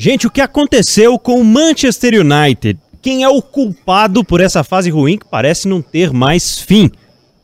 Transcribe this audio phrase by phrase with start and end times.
[0.00, 2.78] Gente, o que aconteceu com o Manchester United?
[3.02, 6.88] Quem é o culpado por essa fase ruim que parece não ter mais fim?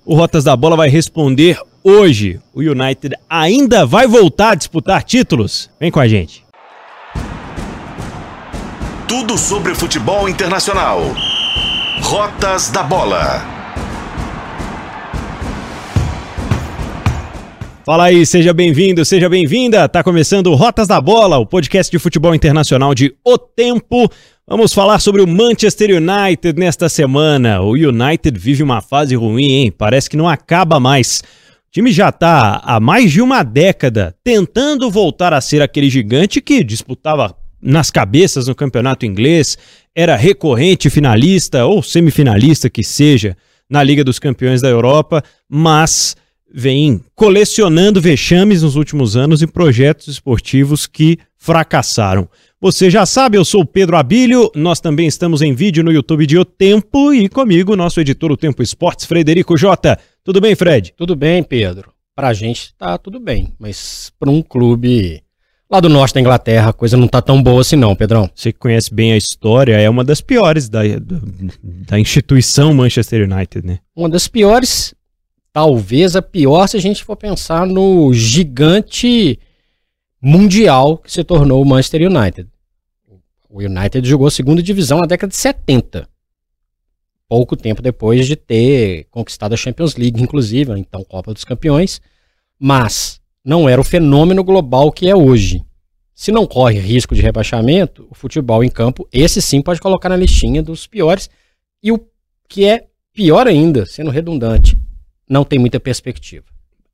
[0.06, 2.40] O Rotas da Bola vai responder hoje.
[2.54, 5.68] O United ainda vai voltar a disputar títulos?
[5.80, 6.44] Vem com a gente.
[9.08, 11.00] Tudo sobre futebol internacional.
[12.02, 13.53] Rotas da Bola.
[17.84, 19.86] Fala aí, seja bem-vindo, seja bem-vinda.
[19.86, 24.10] Tá começando Rotas da Bola, o podcast de futebol internacional de O Tempo.
[24.48, 27.60] Vamos falar sobre o Manchester United nesta semana.
[27.60, 29.70] O United vive uma fase ruim, hein?
[29.70, 31.22] Parece que não acaba mais.
[31.68, 36.40] O time já tá há mais de uma década tentando voltar a ser aquele gigante
[36.40, 39.58] que disputava nas cabeças no campeonato inglês,
[39.94, 43.36] era recorrente finalista ou semifinalista que seja
[43.68, 46.16] na Liga dos Campeões da Europa, mas
[46.56, 52.28] vem colecionando vexames nos últimos anos e projetos esportivos que fracassaram.
[52.60, 56.26] Você já sabe, eu sou o Pedro Abílio, nós também estamos em vídeo no YouTube
[56.26, 59.98] de O Tempo e comigo, nosso editor O Tempo Esportes, Frederico Jota.
[60.22, 60.94] Tudo bem, Fred?
[60.96, 61.92] Tudo bem, Pedro.
[62.14, 65.20] Pra gente tá tudo bem, mas para um clube
[65.68, 68.30] lá do norte da Inglaterra a coisa não tá tão boa assim não, Pedrão.
[68.32, 71.20] Você que conhece bem a história, é uma das piores da, da,
[71.62, 73.80] da instituição Manchester United, né?
[73.96, 74.94] Uma das piores
[75.54, 79.38] talvez a pior se a gente for pensar no gigante
[80.20, 82.48] mundial que se tornou o Manchester United.
[83.48, 86.08] O United jogou a segunda divisão na década de 70.
[87.28, 92.00] Pouco tempo depois de ter conquistado a Champions League, inclusive, então Copa dos Campeões.
[92.58, 95.64] Mas não era o fenômeno global que é hoje.
[96.16, 100.16] Se não corre risco de rebaixamento, o futebol em campo, esse sim pode colocar na
[100.16, 101.30] listinha dos piores.
[101.80, 102.04] E o
[102.48, 104.76] que é pior ainda, sendo redundante,
[105.28, 106.44] não tem muita perspectiva.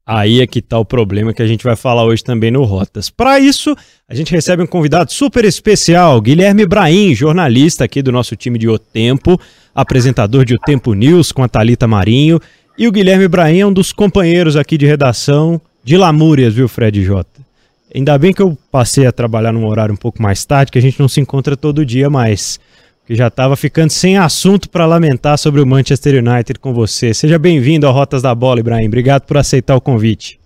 [0.07, 3.09] Aí é que está o problema que a gente vai falar hoje também no Rotas.
[3.09, 3.77] Para isso,
[4.09, 8.69] a gente recebe um convidado super especial, Guilherme Brahim, jornalista aqui do nosso time de
[8.69, 9.41] O Tempo,
[9.75, 12.41] apresentador de O Tempo News com a Talita Marinho.
[12.77, 17.05] E o Guilherme Brahim é um dos companheiros aqui de redação de Lamúrias, viu, Fred
[17.05, 17.41] Jota?
[17.95, 20.83] Ainda bem que eu passei a trabalhar num horário um pouco mais tarde, que a
[20.83, 22.59] gente não se encontra todo dia mais
[23.11, 27.13] que já estava ficando sem assunto para lamentar sobre o Manchester United com você.
[27.13, 28.87] Seja bem-vindo ao Rotas da Bola, Ibrahim.
[28.87, 30.39] Obrigado por aceitar o convite.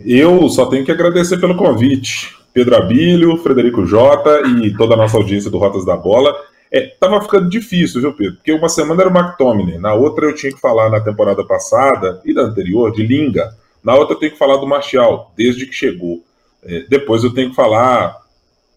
[0.00, 2.34] Eu só tenho que agradecer pelo convite.
[2.54, 6.34] Pedro Abílio, Frederico Jota e toda a nossa audiência do Rotas da Bola.
[6.72, 8.36] É, tava ficando difícil, viu, Pedro?
[8.36, 12.22] Porque uma semana era o McTominay, na outra eu tinha que falar na temporada passada
[12.24, 15.74] e da anterior de Linga, na outra eu tenho que falar do Martial, desde que
[15.74, 16.24] chegou.
[16.64, 18.16] É, depois eu tenho que falar.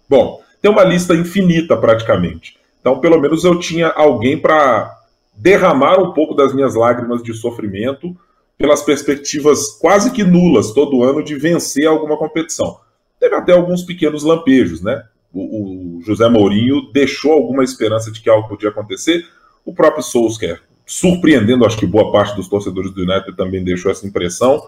[0.09, 2.57] Bom, tem uma lista infinita praticamente.
[2.79, 4.99] Então, pelo menos eu tinha alguém para
[5.35, 8.16] derramar um pouco das minhas lágrimas de sofrimento
[8.57, 12.79] pelas perspectivas quase que nulas todo ano de vencer alguma competição.
[13.19, 15.03] Teve até alguns pequenos lampejos, né?
[15.33, 19.25] O, o José Mourinho deixou alguma esperança de que algo podia acontecer.
[19.66, 24.05] O próprio Solskjaer, surpreendendo, acho que boa parte dos torcedores do United também deixou essa
[24.05, 24.61] impressão.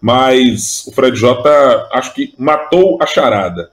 [0.00, 3.70] Mas o Fred Jota, acho que matou a charada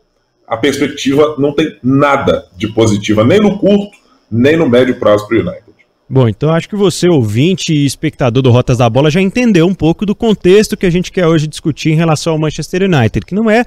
[0.47, 3.97] a perspectiva não tem nada de positiva, nem no curto,
[4.31, 5.67] nem no médio prazo para o United.
[6.09, 9.73] Bom, então acho que você, ouvinte e espectador do Rotas da Bola, já entendeu um
[9.73, 13.35] pouco do contexto que a gente quer hoje discutir em relação ao Manchester United, que
[13.35, 13.65] não é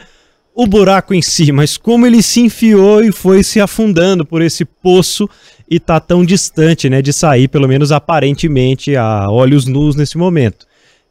[0.55, 4.65] o buraco em si, mas como ele se enfiou e foi se afundando por esse
[4.65, 5.29] poço
[5.69, 10.67] e tá tão distante, né, de sair, pelo menos aparentemente, a olhos nus nesse momento.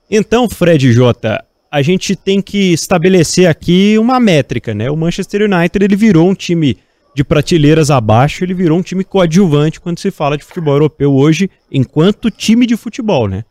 [0.09, 4.90] Então, Fred J, a gente tem que estabelecer aqui uma métrica, né?
[4.90, 6.78] O Manchester United ele virou um time
[7.16, 11.50] de prateleiras abaixo, ele virou um time coadjuvante quando se fala de futebol europeu hoje,
[11.72, 13.44] enquanto time de futebol, né?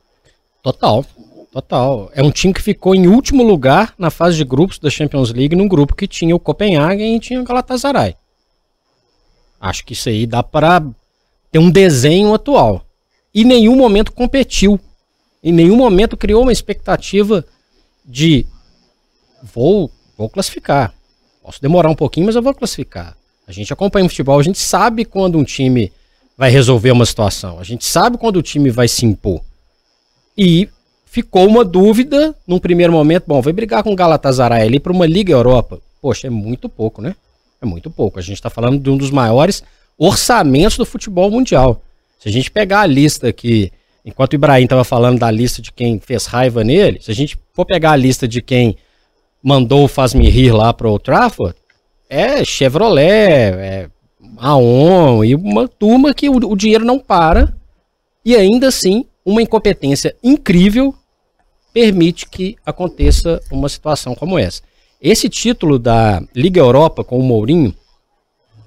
[0.63, 1.05] Total,
[1.53, 2.11] total.
[2.15, 5.55] É um time que ficou em último lugar na fase de grupos da Champions League,
[5.55, 8.17] num grupo que tinha o Copenhagen e tinha o Galatasaray.
[9.61, 10.83] Acho que isso aí dá para
[11.51, 12.85] ter um desenho atual.
[13.35, 14.79] Em nenhum momento competiu.
[15.43, 17.45] Em nenhum momento criou uma expectativa
[18.09, 18.47] de
[19.43, 20.95] vou, vou classificar.
[21.43, 23.17] Posso demorar um pouquinho, mas eu vou classificar.
[23.47, 25.93] A gente acompanha o futebol, a gente sabe quando um time
[26.37, 29.41] vai resolver uma situação, a gente sabe quando o time vai se impor.
[30.37, 30.69] E
[31.05, 35.07] ficou uma dúvida num primeiro momento, bom, vai brigar com o Galatasaray ali para uma
[35.07, 35.81] Liga Europa.
[36.01, 37.17] Poxa, é muito pouco, né?
[37.61, 38.19] É muito pouco.
[38.19, 39.65] A gente está falando de um dos maiores
[39.97, 41.83] orçamentos do futebol mundial.
[42.21, 43.73] Se a gente pegar a lista aqui
[44.09, 47.39] Enquanto o Ibrahim estava falando da lista de quem fez raiva nele, se a gente
[47.53, 48.75] for pegar a lista de quem
[49.43, 51.55] mandou o Faz-me Rir lá para o Trafford,
[52.09, 53.91] é Chevrolet, é
[54.39, 57.55] Aon e uma turma que o, o dinheiro não para
[58.25, 60.95] e ainda assim uma incompetência incrível
[61.71, 64.63] permite que aconteça uma situação como essa.
[65.03, 67.75] Esse título da Liga Europa com o Mourinho,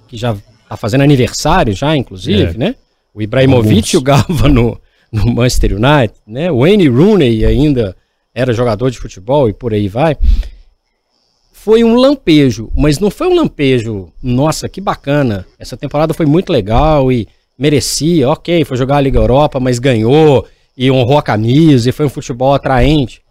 [0.06, 0.36] que já
[0.68, 2.58] tá fazendo aniversário já, inclusive, é.
[2.58, 2.76] né?
[3.12, 4.80] O Ibrahimovic jogava no,
[5.12, 6.50] no Manchester United, né?
[6.50, 7.94] Wayne Rooney ainda
[8.34, 10.16] era jogador de futebol e por aí vai.
[11.52, 15.46] Foi um lampejo, mas não foi um lampejo, nossa, que bacana.
[15.58, 20.44] Essa temporada foi muito legal e merecia, ok, foi jogar a Liga Europa, mas ganhou
[20.76, 23.22] e honrou a camisa e foi um futebol atraente.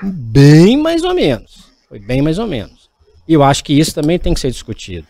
[0.00, 1.70] Foi bem mais ou menos.
[1.88, 2.90] Foi bem mais ou menos.
[3.28, 5.06] E eu acho que isso também tem que ser discutido.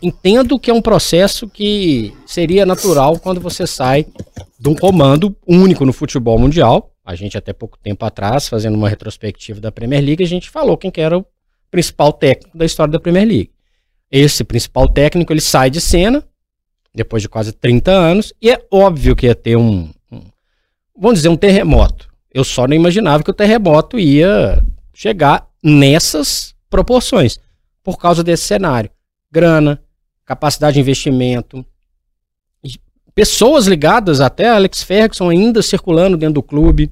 [0.00, 4.06] Entendo que é um processo que seria natural quando você sai
[4.56, 6.92] de um comando único no futebol mundial.
[7.04, 10.76] A gente, até pouco tempo atrás, fazendo uma retrospectiva da Premier League, a gente falou
[10.76, 11.26] quem que era o
[11.68, 13.50] principal técnico da história da Premier League.
[14.08, 16.22] Esse principal técnico, ele sai de cena,
[16.94, 20.20] depois de quase 30 anos, e é óbvio que ia ter um, um
[20.96, 22.08] vamos dizer, um terremoto.
[22.32, 24.64] Eu só não imaginava que o terremoto ia
[24.94, 27.40] chegar nessas proporções,
[27.82, 28.88] por causa desse cenário
[29.32, 29.82] grana,
[30.24, 31.64] capacidade de investimento,
[33.14, 36.90] pessoas ligadas até Alex Ferguson ainda circulando dentro do clube.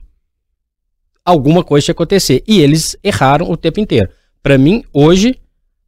[1.24, 2.42] Alguma coisa que acontecer.
[2.46, 4.08] E eles erraram o tempo inteiro.
[4.42, 5.38] Para mim, hoje,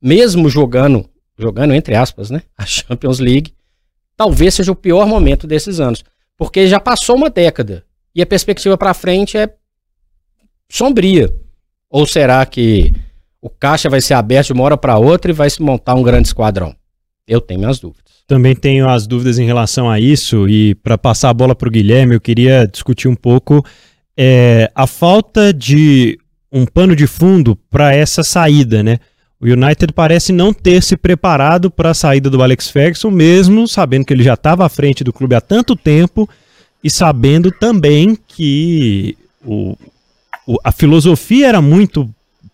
[0.00, 1.08] mesmo jogando,
[1.38, 3.54] jogando entre aspas, né, a Champions League,
[4.16, 6.04] talvez seja o pior momento desses anos,
[6.36, 7.84] porque já passou uma década
[8.14, 9.54] e a perspectiva para frente é
[10.68, 11.34] sombria.
[11.88, 12.92] Ou será que
[13.42, 16.02] o caixa vai ser aberto de uma hora para outra e vai se montar um
[16.02, 16.72] grande esquadrão?
[17.26, 18.12] Eu tenho minhas dúvidas.
[18.28, 21.72] Também tenho as dúvidas em relação a isso, e para passar a bola para o
[21.72, 23.64] Guilherme, eu queria discutir um pouco
[24.16, 26.16] é, a falta de
[26.52, 28.98] um pano de fundo para essa saída, né?
[29.40, 34.04] O United parece não ter se preparado para a saída do Alex Ferguson, mesmo sabendo
[34.04, 36.28] que ele já estava à frente do clube há tanto tempo
[36.84, 39.76] e sabendo também que o,
[40.46, 42.08] o, a filosofia era muito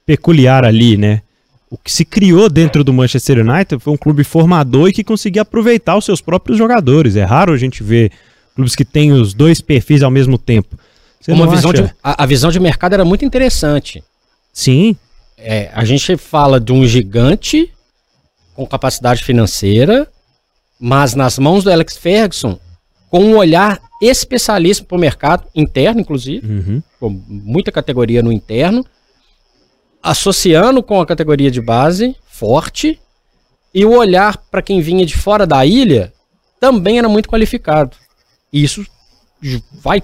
[0.08, 1.20] peculiar ali, né?
[1.70, 5.42] O que se criou dentro do Manchester United foi um clube formador e que conseguia
[5.42, 7.14] aproveitar os seus próprios jogadores.
[7.14, 8.10] É raro a gente ver
[8.54, 10.78] clubes que têm os dois perfis ao mesmo tempo.
[11.20, 14.02] Você Uma visão de, a, a, visão de mercado era muito interessante.
[14.50, 14.96] Sim.
[15.36, 17.70] É, a gente fala de um gigante
[18.54, 20.08] com capacidade financeira,
[20.80, 22.58] mas nas mãos do Alex Ferguson,
[23.10, 26.82] com um olhar especialista para o mercado interno, inclusive, uhum.
[26.98, 28.82] com muita categoria no interno,
[30.02, 32.98] associando com a categoria de base, forte,
[33.74, 36.12] e o olhar para quem vinha de fora da ilha
[36.60, 37.96] também era muito qualificado.
[38.52, 38.84] E isso
[39.82, 40.02] vai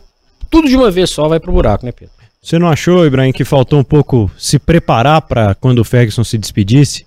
[0.50, 2.14] tudo de uma vez só vai pro buraco, né, Pedro?
[2.40, 6.36] Você não achou, Ibrahim, que faltou um pouco se preparar para quando o Ferguson se
[6.36, 7.06] despedisse?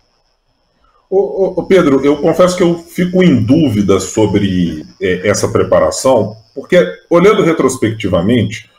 [1.10, 6.36] Ô, ô, ô, Pedro, eu confesso que eu fico em dúvida sobre é, essa preparação,
[6.54, 8.70] porque olhando retrospectivamente,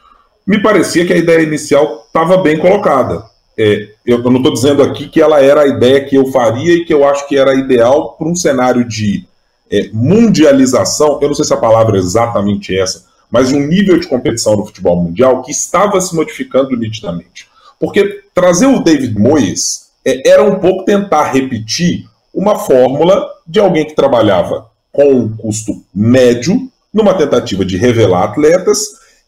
[0.46, 3.24] me parecia que a ideia inicial estava bem colocada
[3.56, 6.84] é, eu não estou dizendo aqui que ela era a ideia que eu faria e
[6.86, 9.28] que eu acho que era ideal para um cenário de
[9.70, 14.08] é, mundialização, eu não sei se a palavra é exatamente essa, mas um nível de
[14.08, 17.46] competição no futebol mundial que estava se modificando nitidamente.
[17.78, 23.84] Porque trazer o David Moyes é, era um pouco tentar repetir uma fórmula de alguém
[23.84, 28.78] que trabalhava com um custo médio, numa tentativa de revelar atletas,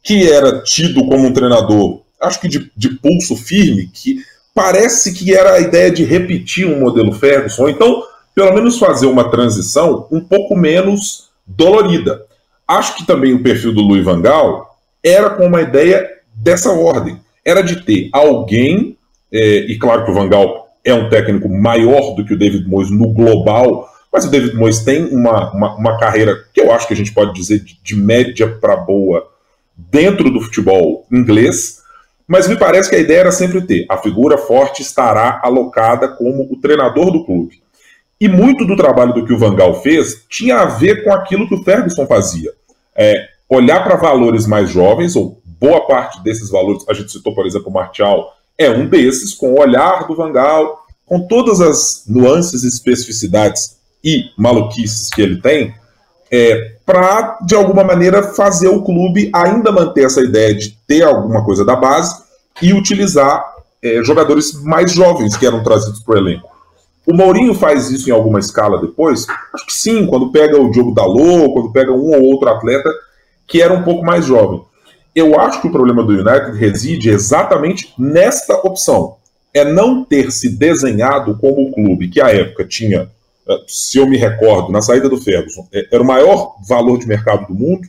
[0.03, 4.23] que era tido como um treinador acho que de, de pulso firme, que
[4.55, 8.02] parece que era a ideia de repetir um modelo Ferguson, ou então,
[8.35, 12.25] pelo menos fazer uma transição um pouco menos dolorida.
[12.66, 17.19] Acho que também o perfil do Louis Van Gaal era com uma ideia dessa ordem.
[17.45, 18.97] Era de ter alguém,
[19.33, 22.69] é, e claro que o Van Gaal é um técnico maior do que o David
[22.69, 26.87] Moyes no global, mas o David Moyes tem uma, uma, uma carreira que eu acho
[26.87, 29.28] que a gente pode dizer de, de média para boa
[29.76, 31.80] dentro do futebol inglês,
[32.31, 36.45] mas me parece que a ideia era sempre ter a figura forte estará alocada como
[36.45, 37.61] o treinador do clube.
[38.21, 41.57] E muito do trabalho do que o Vangal fez tinha a ver com aquilo que
[41.57, 42.53] o Ferguson fazia.
[42.95, 47.45] É, olhar para valores mais jovens, ou boa parte desses valores, a gente citou, por
[47.47, 52.63] exemplo, o Martial, é um desses, com o olhar do Vangal, com todas as nuances,
[52.63, 55.75] especificidades e maluquices que ele tem,
[56.31, 61.45] é, para, de alguma maneira, fazer o clube ainda manter essa ideia de ter alguma
[61.45, 62.23] coisa da base
[62.63, 63.45] e utilizar
[63.83, 66.49] é, jogadores mais jovens que eram trazidos para o elenco.
[67.07, 69.27] O Mourinho faz isso em alguma escala depois?
[69.55, 72.91] Acho que sim, quando pega o Diogo Dalot, quando pega um ou outro atleta
[73.47, 74.63] que era um pouco mais jovem.
[75.13, 79.17] Eu acho que o problema do United reside exatamente nesta opção.
[79.53, 83.11] É não ter se desenhado como o clube que à época tinha
[83.66, 87.47] se eu me recordo, na saída do Ferguson, é, era o maior valor de mercado
[87.47, 87.88] do mundo,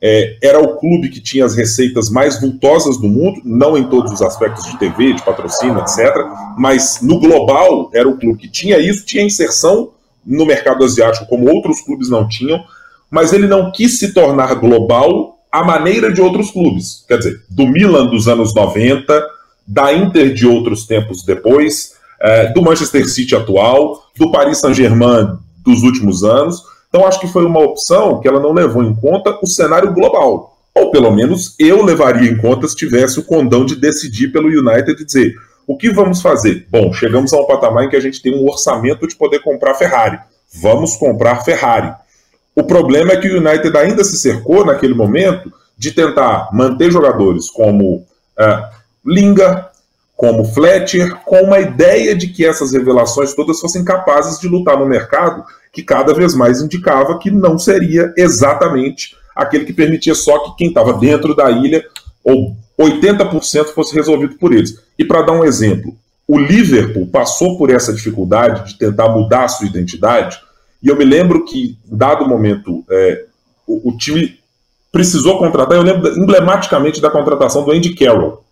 [0.00, 4.12] é, era o clube que tinha as receitas mais vultosas do mundo, não em todos
[4.12, 6.14] os aspectos de TV, de patrocínio, etc.
[6.58, 9.90] Mas no global era o clube que tinha isso, tinha inserção
[10.24, 12.62] no mercado asiático como outros clubes não tinham,
[13.10, 17.04] mas ele não quis se tornar global à maneira de outros clubes.
[17.08, 19.24] Quer dizer, do Milan dos anos 90,
[19.66, 25.82] da Inter de outros tempos depois, é, do Manchester City atual, do Paris Saint-Germain dos
[25.82, 29.46] últimos anos então acho que foi uma opção que ela não levou em conta o
[29.46, 30.56] cenário global.
[30.74, 35.02] Ou pelo menos eu levaria em conta se tivesse o condão de decidir pelo United
[35.02, 35.34] e dizer:
[35.66, 36.66] o que vamos fazer?
[36.70, 39.74] Bom, chegamos a um patamar em que a gente tem um orçamento de poder comprar
[39.74, 40.18] Ferrari.
[40.60, 41.92] Vamos comprar Ferrari.
[42.54, 47.50] O problema é que o United ainda se cercou naquele momento de tentar manter jogadores
[47.50, 49.68] como uh, Linga,
[50.16, 54.86] como Fletcher, com uma ideia de que essas revelações todas fossem capazes de lutar no
[54.86, 60.56] mercado, que cada vez mais indicava que não seria exatamente aquele que permitia só que
[60.56, 61.84] quem estava dentro da ilha,
[62.24, 64.80] ou 80% fosse resolvido por eles.
[64.98, 65.94] E para dar um exemplo,
[66.26, 70.40] o Liverpool passou por essa dificuldade de tentar mudar a sua identidade,
[70.82, 73.24] e eu me lembro que, dado momento, é,
[73.66, 74.38] o, o time
[74.90, 78.45] precisou contratar, eu lembro emblematicamente da contratação do Andy Carroll,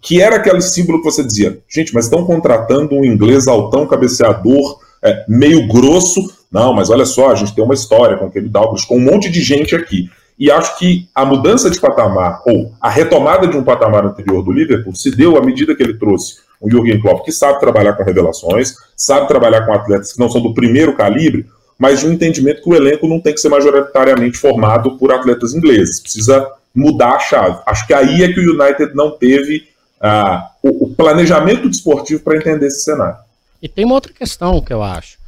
[0.00, 4.78] que era aquele símbolo que você dizia, gente, mas estão contratando um inglês altão, cabeceador,
[5.02, 6.20] é, meio grosso.
[6.50, 9.30] Não, mas olha só, a gente tem uma história com aquele Dalglish, com um monte
[9.30, 10.08] de gente aqui.
[10.38, 14.52] E acho que a mudança de patamar, ou a retomada de um patamar anterior do
[14.52, 18.04] Liverpool, se deu à medida que ele trouxe o Jürgen Klopp, que sabe trabalhar com
[18.04, 21.46] revelações, sabe trabalhar com atletas que não são do primeiro calibre,
[21.78, 25.54] mas de um entendimento que o elenco não tem que ser majoritariamente formado por atletas
[25.54, 26.00] ingleses.
[26.00, 27.60] Precisa mudar a chave.
[27.66, 29.64] Acho que aí é que o United não teve
[30.00, 33.16] ah, o, planejamento desportivo para entender esse cenário.
[33.62, 35.18] E tem uma outra questão que eu acho.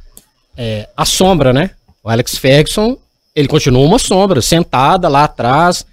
[0.55, 1.71] É, a sombra, né?
[2.03, 2.97] O Alex Ferguson,
[3.35, 5.85] ele continua uma sombra, sentada lá atrás.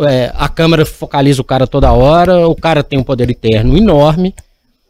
[0.00, 4.34] É, a câmera focaliza o cara toda hora, o cara tem um poder interno enorme.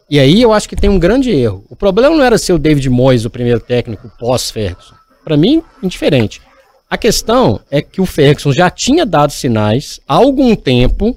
[0.08, 1.64] E aí eu acho que tem um grande erro.
[1.70, 4.94] O problema não era ser o David Moyes, o primeiro técnico pós-Ferguson.
[5.24, 6.42] Para mim, indiferente.
[6.88, 11.16] A questão é que o Ferguson já tinha dado sinais há algum tempo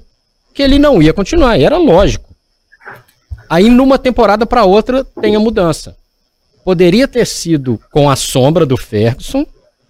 [0.54, 2.34] que ele não ia continuar, e era lógico.
[3.50, 5.96] Aí numa temporada para outra tem a mudança.
[6.64, 9.44] Poderia ter sido com a sombra do Ferguson,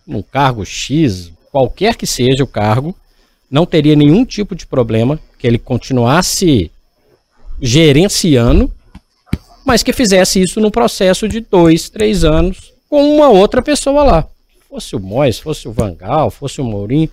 [0.06, 2.94] num cargo X, qualquer que seja o cargo,
[3.50, 6.70] não teria nenhum tipo de problema que ele continuasse
[7.60, 8.72] gerenciando,
[9.64, 14.28] mas que fizesse isso num processo de dois, três anos com uma outra pessoa lá.
[14.68, 17.08] Fosse o Mois, fosse o Vangal, fosse o Mourinho,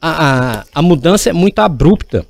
[0.00, 2.26] a, a, a mudança é muito abrupta.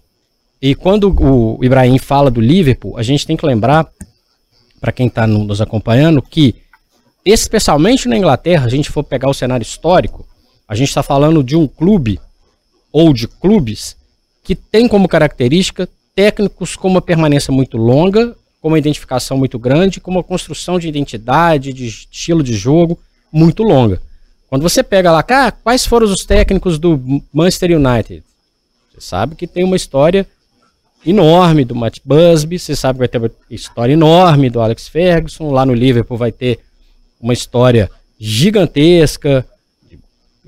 [0.61, 3.87] E quando o Ibrahim fala do Liverpool, a gente tem que lembrar,
[4.81, 6.55] para quem está nos acompanhando, que
[7.25, 10.27] especialmente na Inglaterra, a gente for pegar o cenário histórico,
[10.67, 12.21] a gente está falando de um clube
[12.93, 13.97] ou de clubes
[14.43, 20.01] que tem como característica técnicos com uma permanência muito longa, com uma identificação muito grande,
[20.01, 22.99] com uma construção de identidade, de estilo de jogo
[23.33, 24.03] muito longa.
[24.49, 28.23] Quando você pega lá, cara, quais foram os técnicos do Manchester United?
[28.91, 30.27] Você sabe que tem uma história
[31.05, 35.51] enorme do Matt Busby, você sabe que vai ter uma história enorme do Alex Ferguson,
[35.51, 36.61] lá no Liverpool vai ter
[37.21, 39.47] uma história gigantesca
[39.89, 39.99] de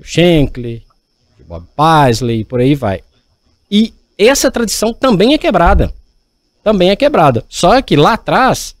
[0.01, 0.83] Shankly,
[1.37, 3.01] de Bob Paisley, por aí vai.
[3.69, 5.93] E essa tradição também é quebrada.
[6.63, 7.45] Também é quebrada.
[7.47, 8.75] Só que lá atrás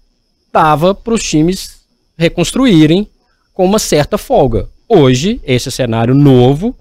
[0.51, 1.81] dava para os times
[2.17, 3.07] reconstruírem
[3.53, 4.69] com uma certa folga.
[4.93, 6.75] Hoje, esse cenário novo,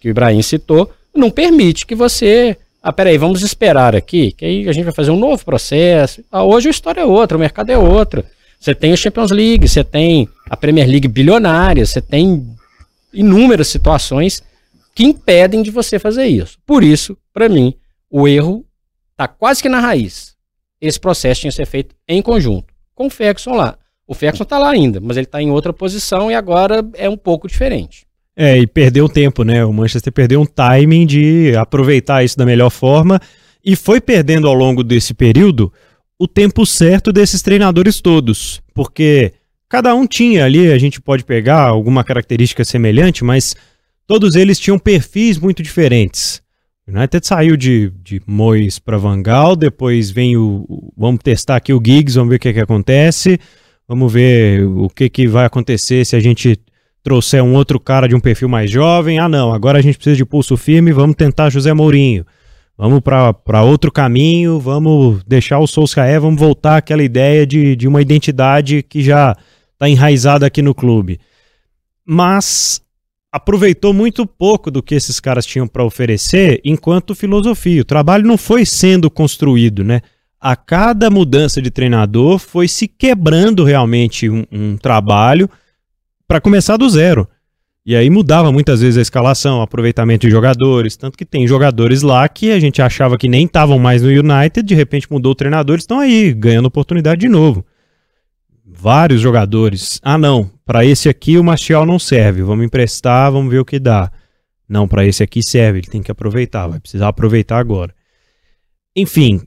[0.00, 2.56] que o Ibrahim citou, não permite que você.
[2.82, 6.24] Ah, peraí, vamos esperar aqui, que aí a gente vai fazer um novo processo.
[6.32, 8.24] Ah, hoje a história é outra, o mercado é outro.
[8.58, 12.46] Você tem a Champions League, você tem a Premier League bilionária, você tem
[13.12, 14.42] inúmeras situações
[14.94, 16.56] que impedem de você fazer isso.
[16.64, 17.74] Por isso, para mim,
[18.10, 18.64] o erro
[19.10, 20.34] está quase que na raiz.
[20.80, 23.76] Esse processo tinha que ser feito em conjunto, com o Ferguson lá.
[24.12, 27.16] O Ferguson tá lá ainda, mas ele tá em outra posição e agora é um
[27.16, 28.06] pouco diferente.
[28.36, 29.64] É, e perdeu tempo, né?
[29.64, 33.18] O Manchester perdeu um timing de aproveitar isso da melhor forma
[33.64, 35.72] e foi perdendo ao longo desse período
[36.18, 39.32] o tempo certo desses treinadores todos, porque
[39.66, 43.56] cada um tinha ali, a gente pode pegar alguma característica semelhante, mas
[44.06, 46.42] todos eles tinham perfis muito diferentes.
[46.86, 51.72] O United saiu de, de Mois para Vangal, depois vem o, o, Vamos testar aqui
[51.72, 53.40] o Giggs, vamos ver o que, que acontece.
[53.88, 56.58] Vamos ver o que, que vai acontecer se a gente
[57.02, 59.18] trouxer um outro cara de um perfil mais jovem.
[59.18, 62.24] Ah, não, agora a gente precisa de pulso firme, vamos tentar José Mourinho.
[62.76, 68.00] Vamos para outro caminho, vamos deixar o Solskjaer, vamos voltar àquela ideia de, de uma
[68.00, 69.36] identidade que já
[69.72, 71.20] está enraizada aqui no clube.
[72.04, 72.80] Mas
[73.30, 77.82] aproveitou muito pouco do que esses caras tinham para oferecer enquanto filosofia.
[77.82, 80.00] O trabalho não foi sendo construído, né?
[80.44, 85.48] A cada mudança de treinador foi se quebrando realmente um, um trabalho
[86.26, 87.28] para começar do zero.
[87.86, 92.02] E aí mudava muitas vezes a escalação, o aproveitamento de jogadores, tanto que tem jogadores
[92.02, 95.36] lá que a gente achava que nem estavam mais no United, de repente mudou o
[95.36, 97.64] treinador, estão aí ganhando oportunidade de novo.
[98.66, 100.00] Vários jogadores.
[100.02, 103.78] Ah, não, para esse aqui o Martial não serve, vamos emprestar, vamos ver o que
[103.78, 104.10] dá.
[104.68, 107.94] Não, para esse aqui serve, ele tem que aproveitar, vai precisar aproveitar agora.
[108.96, 109.40] Enfim,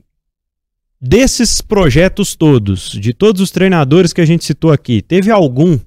[1.00, 5.78] desses projetos todos, de todos os treinadores que a gente citou aqui, teve algum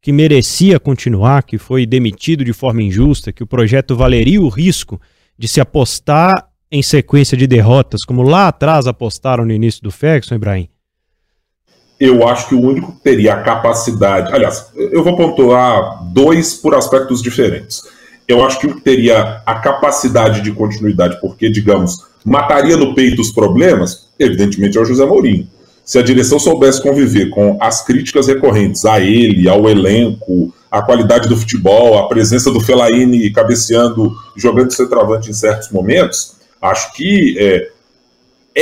[0.00, 5.00] que merecia continuar, que foi demitido de forma injusta, que o projeto valeria o risco
[5.36, 10.34] de se apostar em sequência de derrotas, como lá atrás apostaram no início do Ferguson,
[10.34, 10.68] Ibrahim?
[11.98, 14.32] Eu acho que o único que teria a capacidade.
[14.32, 17.82] Aliás, eu vou pontuar dois por aspectos diferentes.
[18.28, 23.20] Eu acho que o que teria a capacidade de continuidade, porque, digamos, mataria no peito
[23.20, 25.48] os problemas, evidentemente é o José Mourinho
[25.88, 31.30] se a direção soubesse conviver com as críticas recorrentes a ele, ao elenco, a qualidade
[31.30, 37.70] do futebol, a presença do Fellaini cabeceando, jogando centroavante em certos momentos, acho que é,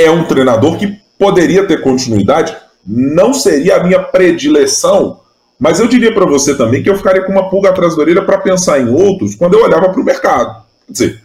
[0.05, 2.55] é um treinador que poderia ter continuidade.
[2.85, 5.19] Não seria a minha predileção,
[5.59, 8.23] mas eu diria para você também que eu ficaria com uma pulga atrás da orelha
[8.23, 10.63] para pensar em outros quando eu olhava para o mercado.
[10.85, 11.23] Quer dizer,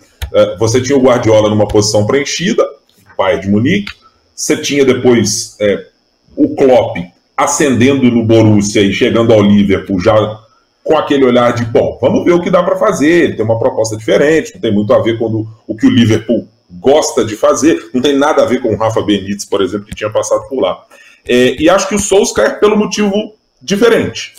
[0.59, 2.67] você tinha o Guardiola numa posição preenchida,
[3.17, 3.93] pai de Munique,
[4.35, 5.87] você tinha depois é,
[6.37, 6.97] o Klopp
[7.37, 10.15] ascendendo no Borussia e chegando ao Liverpool já
[10.85, 13.97] com aquele olhar de, bom, vamos ver o que dá para fazer, tem uma proposta
[13.97, 18.03] diferente, não tem muito a ver com o que o Liverpool gosta de fazer, não
[18.03, 20.83] tem nada a ver com o Rafa Benítez, por exemplo, que tinha passado por lá.
[21.27, 23.12] É, e acho que o Solskjaer pelo motivo
[23.61, 24.35] diferente,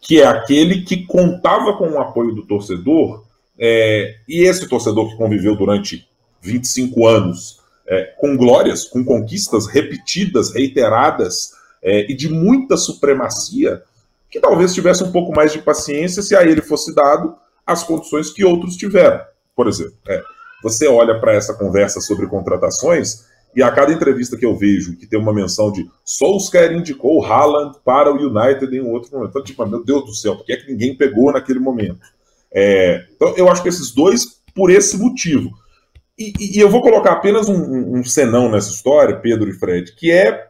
[0.00, 3.24] que é aquele que contava com o apoio do torcedor,
[3.58, 6.08] é, e esse torcedor que conviveu durante
[6.40, 13.82] 25 anos é, com glórias, com conquistas repetidas, reiteradas é, e de muita supremacia,
[14.30, 17.34] que talvez tivesse um pouco mais de paciência se a ele fosse dado
[17.66, 19.20] as condições que outros tiveram.
[19.56, 20.22] Por exemplo, é,
[20.62, 25.06] você olha para essa conversa sobre contratações e a cada entrevista que eu vejo que
[25.06, 29.30] tem uma menção de Solskjaer indicou Haaland para o United em um outro momento.
[29.30, 32.00] Então, tipo, meu Deus do céu, por que, é que ninguém pegou naquele momento?
[32.52, 35.50] É, então, eu acho que esses dois, por esse motivo.
[36.18, 39.94] E, e, eu vou colocar apenas um, um, um, senão nessa história, Pedro e Fred,
[39.94, 40.48] que é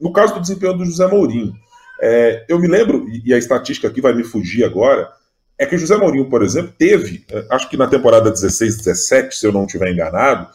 [0.00, 1.54] no caso do desempenho do José Mourinho.
[2.00, 5.10] É, eu me lembro, e a estatística aqui vai me fugir agora,
[5.58, 9.34] é que o José Mourinho, por exemplo, teve, é, acho que na temporada 16, 17,
[9.34, 10.48] se eu não estiver enganado,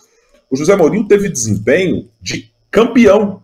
[0.49, 3.43] o José Mourinho teve desempenho de campeão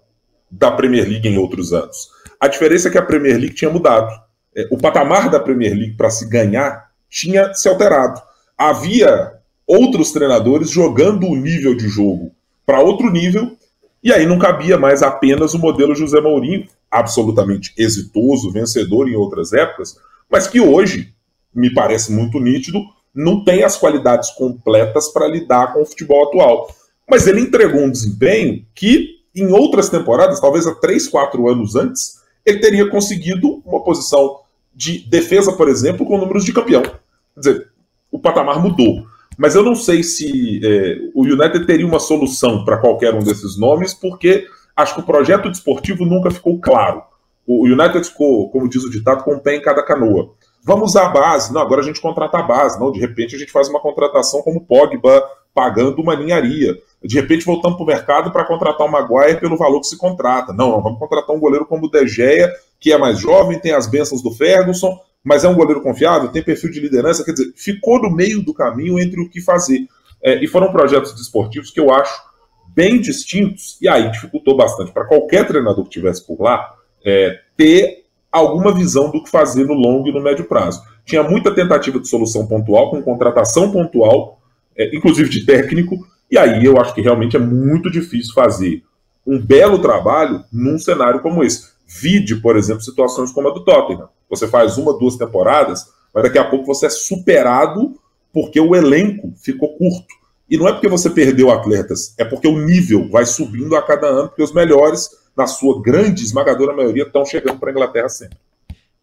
[0.52, 2.10] da Premier League em outros anos.
[2.40, 4.12] A diferença é que a Premier League tinha mudado.
[4.56, 8.22] É, o patamar da Premier League para se ganhar tinha se alterado.
[8.58, 9.34] Havia
[9.65, 12.32] outros treinadores jogando o nível de jogo
[12.65, 13.56] para outro nível,
[14.04, 19.54] e aí não cabia mais apenas o modelo José Mourinho, absolutamente exitoso, vencedor em outras
[19.54, 19.98] épocas,
[20.30, 21.13] mas que hoje,
[21.54, 22.80] me parece muito nítido,
[23.13, 26.70] não tem as qualidades completas para lidar com o futebol atual.
[27.10, 32.17] Mas ele entregou um desempenho que, em outras temporadas, talvez há 3, 4 anos antes,
[32.46, 34.39] ele teria conseguido uma posição
[34.78, 36.84] de defesa, por exemplo, com números de campeão.
[36.84, 37.68] Quer dizer,
[38.12, 39.08] o patamar mudou.
[39.36, 43.58] Mas eu não sei se é, o United teria uma solução para qualquer um desses
[43.58, 47.02] nomes, porque acho que o projeto desportivo nunca ficou claro.
[47.46, 50.36] O United ficou, como diz o ditado, com um pé em cada canoa.
[50.63, 51.52] Vamos usar a base.
[51.52, 52.80] Não, agora a gente contrata a base.
[52.80, 55.24] Não, de repente a gente faz uma contratação como Pogba,
[55.56, 56.78] pagando uma ninharia.
[57.04, 60.54] De repente voltamos para o mercado para contratar o Maguire pelo valor que se contrata.
[60.54, 63.74] Não, não, vamos contratar um goleiro como o De Gea, que é mais jovem, tem
[63.74, 67.52] as bênçãos do Ferguson, mas é um goleiro confiável, tem perfil de liderança, quer dizer,
[67.56, 69.88] ficou no meio do caminho entre o que fazer.
[70.24, 72.28] É, e foram projetos desportivos que eu acho
[72.76, 78.06] bem distintos, e aí dificultou bastante para qualquer treinador que estivesse por lá é, ter
[78.32, 80.82] alguma visão do que fazer no longo e no médio prazo.
[81.04, 84.40] Tinha muita tentativa de solução pontual, com contratação pontual,
[84.78, 85.98] é, inclusive de técnico,
[86.30, 88.84] e aí eu acho que realmente é muito difícil fazer
[89.26, 91.77] um belo trabalho num cenário como esse.
[91.88, 94.10] Vide, por exemplo, situações como a do Tottenham.
[94.30, 97.97] Você faz uma, duas temporadas, mas daqui a pouco você é superado
[98.34, 100.13] porque o elenco ficou curto.
[100.50, 104.08] E não é porque você perdeu atletas, é porque o nível vai subindo a cada
[104.08, 108.38] ano, porque os melhores, na sua grande esmagadora maioria, estão chegando para a Inglaterra sempre.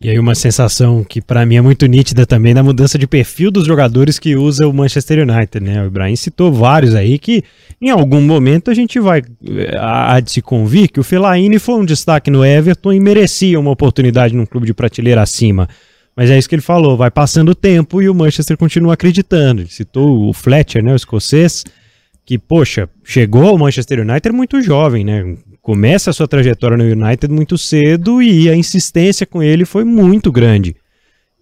[0.01, 3.51] E aí uma sensação que para mim é muito nítida também da mudança de perfil
[3.51, 5.83] dos jogadores que usa o Manchester United, né?
[5.83, 7.43] O Ibrahim citou vários aí que
[7.81, 11.85] em algum momento a gente vai eh, de se convir que o Fellaini foi um
[11.85, 15.69] destaque no Everton e merecia uma oportunidade num clube de prateleira acima.
[16.17, 19.63] Mas é isso que ele falou, vai passando o tempo e o Manchester continua acreditando.
[19.63, 21.65] Ele citou o Fletcher, né, o escocês,
[22.25, 25.37] que, poxa, chegou ao Manchester United muito jovem, né?
[25.61, 30.33] Começa a sua trajetória no United muito cedo e a insistência com ele foi muito
[30.33, 30.77] grande.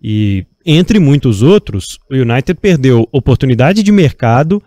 [0.03, 4.63] E entre muitos outros, o United perdeu oportunidade de mercado,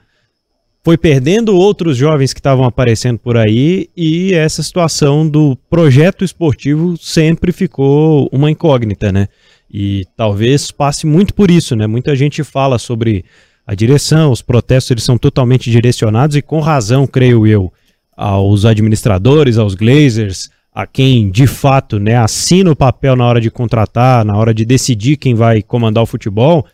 [0.84, 6.96] foi perdendo outros jovens que estavam aparecendo por aí e essa situação do projeto esportivo
[6.98, 9.28] sempre ficou uma incógnita, né?
[9.70, 11.88] E talvez passe muito por isso, né?
[11.88, 13.26] Muita gente fala sobre
[13.68, 17.74] a direção, os protestos eles são totalmente direcionados e com razão, creio eu,
[18.16, 23.50] aos administradores, aos Glazers, a quem de fato né, assina o papel na hora de
[23.50, 26.66] contratar, na hora de decidir quem vai comandar o futebol.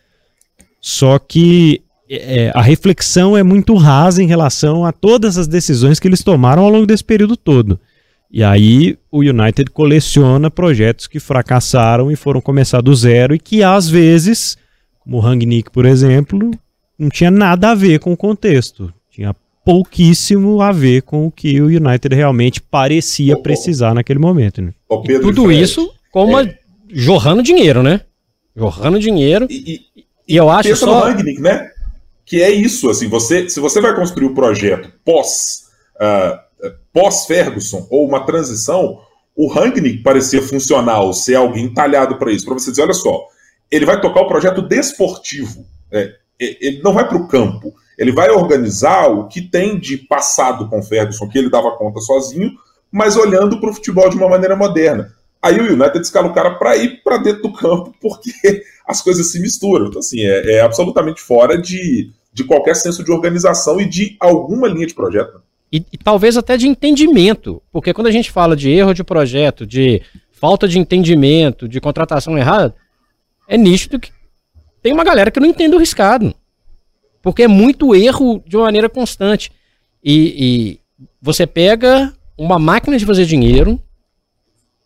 [0.81, 6.07] Só que é, a reflexão é muito rasa em relação a todas as decisões que
[6.07, 7.79] eles tomaram ao longo desse período todo.
[8.29, 13.61] E aí o United coleciona projetos que fracassaram e foram começar do zero e que
[13.61, 14.57] às vezes,
[14.99, 16.51] como o Rangnick, por exemplo,
[17.01, 18.93] não tinha nada a ver com o contexto.
[19.09, 19.35] Tinha
[19.65, 24.61] pouquíssimo a ver com o que o United realmente parecia precisar naquele momento.
[24.61, 24.71] Né?
[24.87, 26.59] Tudo Fred, isso como é...
[26.87, 28.01] jorrando dinheiro, né?
[28.55, 29.47] Jorrando dinheiro.
[29.49, 30.93] E, e, e eu acho pensa só...
[30.93, 31.69] no Rangnick, né?
[32.23, 35.63] Que é isso, assim, você, se você vai construir o um projeto pós
[35.95, 36.37] uh,
[36.93, 38.99] pós Ferguson ou uma transição,
[39.35, 43.27] o Rangnick parecia funcional, ser alguém talhado para isso, para você dizer, olha só,
[43.71, 45.65] ele vai tocar o projeto desportivo.
[45.91, 46.20] É,
[46.59, 50.79] ele não vai para o campo, ele vai organizar o que tem de passado com
[50.79, 52.51] o Ferguson, que ele dava conta sozinho,
[52.91, 55.13] mas olhando para o futebol de uma maneira moderna.
[55.41, 59.31] Aí o United escala o cara para ir para dentro do campo, porque as coisas
[59.31, 59.87] se misturam.
[59.87, 64.67] Então, assim, é, é, absolutamente fora de, de qualquer senso de organização e de alguma
[64.67, 65.41] linha de projeto.
[65.71, 69.65] E, e talvez até de entendimento, porque quando a gente fala de erro de projeto,
[69.65, 70.01] de
[70.31, 72.75] falta de entendimento, de contratação errada,
[73.47, 74.11] é nítido que
[74.81, 76.33] tem uma galera que não entende o riscado.
[77.21, 79.51] Porque é muito erro de uma maneira constante.
[80.03, 80.79] E, e
[81.21, 83.79] você pega uma máquina de fazer dinheiro,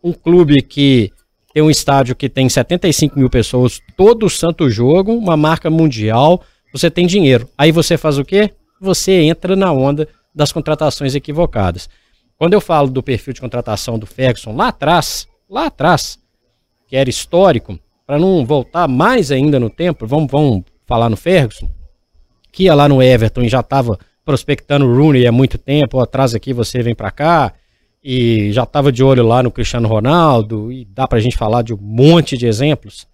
[0.03, 1.11] um clube que
[1.53, 6.91] tem um estádio que tem 75 mil pessoas todo santo jogo, uma marca mundial, você
[6.91, 7.49] tem dinheiro.
[7.57, 8.51] Aí você faz o quê?
[8.81, 11.89] Você entra na onda das contratações equivocadas.
[12.37, 16.19] Quando eu falo do perfil de contratação do Ferguson lá atrás, lá atrás,
[16.87, 21.69] que era histórico, para não voltar mais ainda no tempo, vamos, vamos falar no Ferguson,
[22.51, 26.33] que ia lá no Everton e já estava prospectando o Rooney há muito tempo, atrás
[26.33, 27.53] aqui você vem para cá,
[28.03, 31.63] e já estava de olho lá no Cristiano Ronaldo, e dá para a gente falar
[31.63, 33.07] de um monte de exemplos,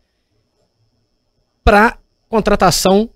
[1.63, 3.09] para contratação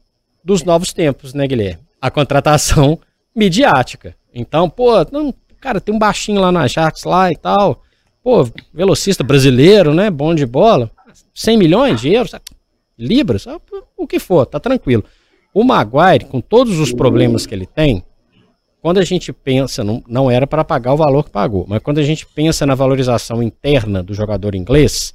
[0.43, 1.83] dos novos tempos, né, Guilherme?
[2.01, 2.99] A contratação
[3.35, 4.15] midiática.
[4.33, 7.81] Então, pô, não, cara, tem um baixinho lá na Ajax lá e tal,
[8.23, 10.91] pô, velocista brasileiro, né, bom de bola,
[11.35, 12.33] 100 milhões de euros,
[12.97, 13.45] libras,
[13.97, 15.03] o que for, tá tranquilo.
[15.53, 18.03] O Maguire, com todos os problemas que ele tem,
[18.81, 21.97] quando a gente pensa, não, não era para pagar o valor que pagou, mas quando
[21.97, 25.13] a gente pensa na valorização interna do jogador inglês,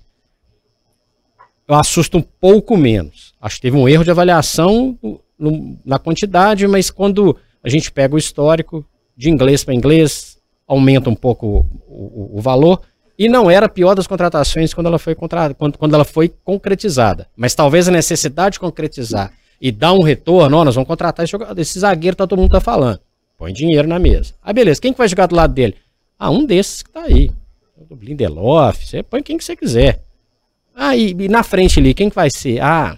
[1.66, 3.33] eu assusto um pouco menos.
[3.40, 4.98] Acho que teve um erro de avaliação
[5.38, 8.85] no, na quantidade, mas quando a gente pega o histórico
[9.16, 12.83] de inglês para inglês, aumenta um pouco o, o, o valor,
[13.20, 15.52] e não era a pior das contratações quando ela foi, contra...
[15.52, 17.28] quando, quando ela foi concretizada.
[17.37, 19.30] Mas talvez a necessidade de concretizar
[19.61, 22.52] e dar um retorno, ó, nós vamos contratar esse, jogador, esse zagueiro que todo mundo
[22.52, 22.98] tá falando.
[23.37, 24.33] Põe dinheiro na mesa.
[24.42, 25.74] Ah, beleza, quem que vai jogar do lado dele?
[26.18, 27.30] Ah, um desses que tá aí.
[27.90, 30.00] O Blindelof, você põe quem que você quiser.
[30.74, 32.62] Ah, e, e, na frente ali, quem que vai ser?
[32.62, 32.96] Ah,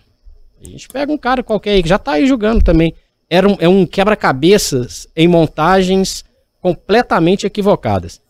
[0.63, 2.95] a gente pega um cara qualquer aí que já tá aí jogando também.
[3.29, 6.25] Era um, é um quebra-cabeças em montagens
[6.61, 8.22] completamente equivocadas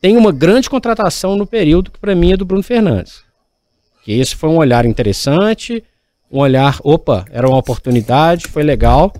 [0.00, 3.22] tem uma grande contratação no período que para mim é do Bruno Fernandes.
[4.02, 5.84] Que esse foi um olhar interessante,
[6.30, 9.12] um olhar, opa, era uma oportunidade, foi legal,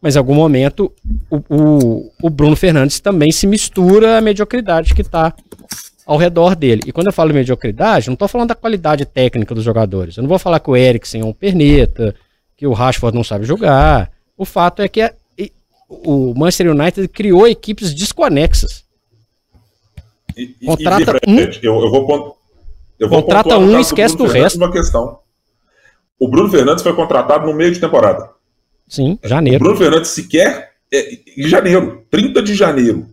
[0.00, 0.92] mas em algum momento
[1.30, 5.32] o, o, o Bruno Fernandes também se mistura à mediocridade que está
[6.06, 6.82] ao redor dele.
[6.86, 10.16] E quando eu falo mediocridade, não estou falando da qualidade técnica dos jogadores.
[10.16, 12.14] Eu não vou falar que o Eriksen é um perneta,
[12.56, 14.10] que o Rashford não sabe jogar.
[14.36, 15.14] O fato é que a,
[15.88, 18.83] o Manchester United criou equipes desconexas.
[20.36, 21.38] E, Contrata e, um.
[21.62, 22.36] Eu, eu vou,
[22.98, 24.56] eu vou Contrata um e esquece do resto.
[24.56, 25.18] Uma questão.
[26.18, 28.30] O Bruno Fernandes foi contratado no meio de temporada.
[28.88, 29.58] Sim, janeiro.
[29.58, 30.72] O Bruno Fernandes sequer.
[30.92, 33.08] É, em janeiro, 30 de janeiro.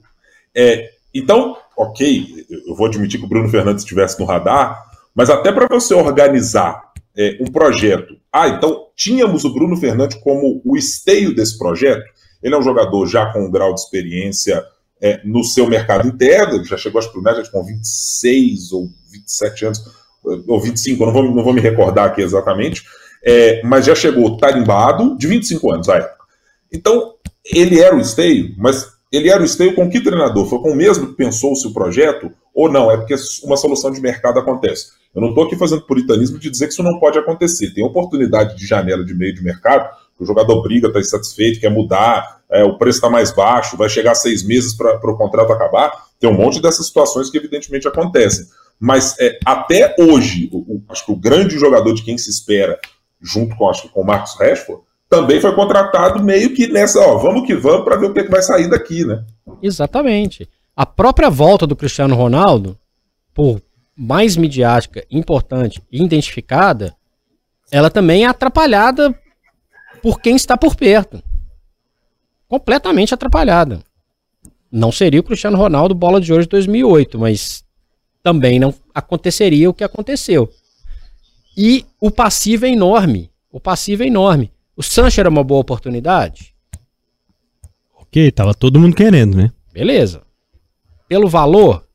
[0.56, 5.52] É, então, ok, eu vou admitir que o Bruno Fernandes estivesse no radar, mas até
[5.52, 8.16] para você organizar é, um projeto.
[8.32, 12.04] Ah, então tínhamos o Bruno Fernandes como o esteio desse projeto.
[12.42, 14.64] Ele é um jogador já com um grau de experiência
[15.02, 19.84] é, no seu mercado interno, ele já chegou o United com 26 ou 27 anos,
[20.24, 22.84] ou 25, não vou, não vou me recordar aqui exatamente,
[23.24, 26.26] é, mas já chegou tarimbado de 25 anos à época.
[26.72, 30.48] Então, ele era o esteio, mas ele era o esteio com que treinador?
[30.48, 32.32] Foi com o mesmo que pensou-se o projeto?
[32.54, 32.90] Ou não?
[32.90, 34.92] É porque uma solução de mercado acontece.
[35.14, 37.74] Eu não estou aqui fazendo puritanismo de dizer que isso não pode acontecer.
[37.74, 39.90] Tem oportunidade de janela de meio de mercado,
[40.22, 44.14] o jogador briga, está insatisfeito, quer mudar, é, o preço está mais baixo, vai chegar
[44.14, 45.92] seis meses para o contrato acabar.
[46.20, 48.46] Tem um monte dessas situações que evidentemente acontecem.
[48.80, 52.80] Mas é, até hoje, o, o, acho que o grande jogador de quem se espera,
[53.20, 57.46] junto com, acho, com o Marcos Rashford, também foi contratado meio que nessa, ó, vamos
[57.46, 59.24] que vamos para ver o que, é que vai sair daqui, né?
[59.62, 60.48] Exatamente.
[60.76, 62.78] A própria volta do Cristiano Ronaldo,
[63.34, 63.62] por
[63.98, 66.96] mais midiática, importante e identificada,
[67.72, 69.16] ela também é atrapalhada
[70.02, 71.22] por quem está por perto.
[72.48, 73.82] Completamente atrapalhada.
[74.72, 77.64] Não seria o Cristiano Ronaldo bola de hoje de 2008, mas
[78.24, 80.52] também não aconteceria o que aconteceu.
[81.58, 83.30] E o passivo é enorme.
[83.52, 84.52] O passivo é enorme.
[84.76, 86.56] O Sancho era uma boa oportunidade?
[87.96, 89.52] Ok, tava todo mundo querendo, né?
[89.74, 90.22] Beleza.
[91.08, 91.86] Pelo valor?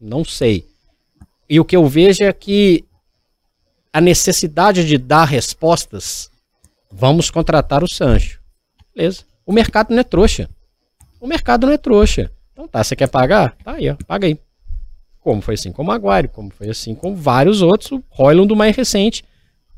[0.00, 0.66] Não sei.
[1.48, 2.84] E o que eu vejo é que
[3.92, 6.30] a necessidade de dar respostas,
[6.92, 8.40] vamos contratar o Sancho.
[8.94, 9.22] Beleza.
[9.44, 10.48] O mercado não é trouxa.
[11.20, 12.30] O mercado não é trouxa.
[12.52, 13.56] Então tá, você quer pagar?
[13.64, 14.38] Tá aí, ó, paga aí.
[15.20, 18.56] Como foi assim com o Maguire, como foi assim com vários outros, o Royland do
[18.56, 19.24] mais recente.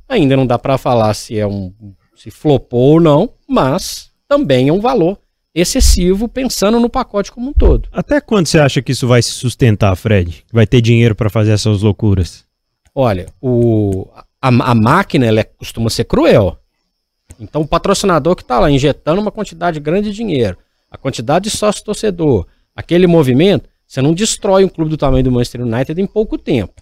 [0.08, 1.72] Ainda não dá para falar se é um
[2.16, 5.18] se flopou ou não, mas também é um valor
[5.54, 7.88] excessivo pensando no pacote como um todo.
[7.92, 10.44] Até quando você acha que isso vai se sustentar, Fred?
[10.52, 12.44] Vai ter dinheiro para fazer essas loucuras?
[12.94, 14.08] Olha, o,
[14.40, 16.58] a, a máquina ela é, costuma ser cruel.
[17.38, 20.56] Então o patrocinador que está lá injetando uma quantidade grande de dinheiro,
[20.90, 25.32] a quantidade de sócio torcedor, aquele movimento, você não destrói um clube do tamanho do
[25.32, 26.74] Manchester United em pouco tempo.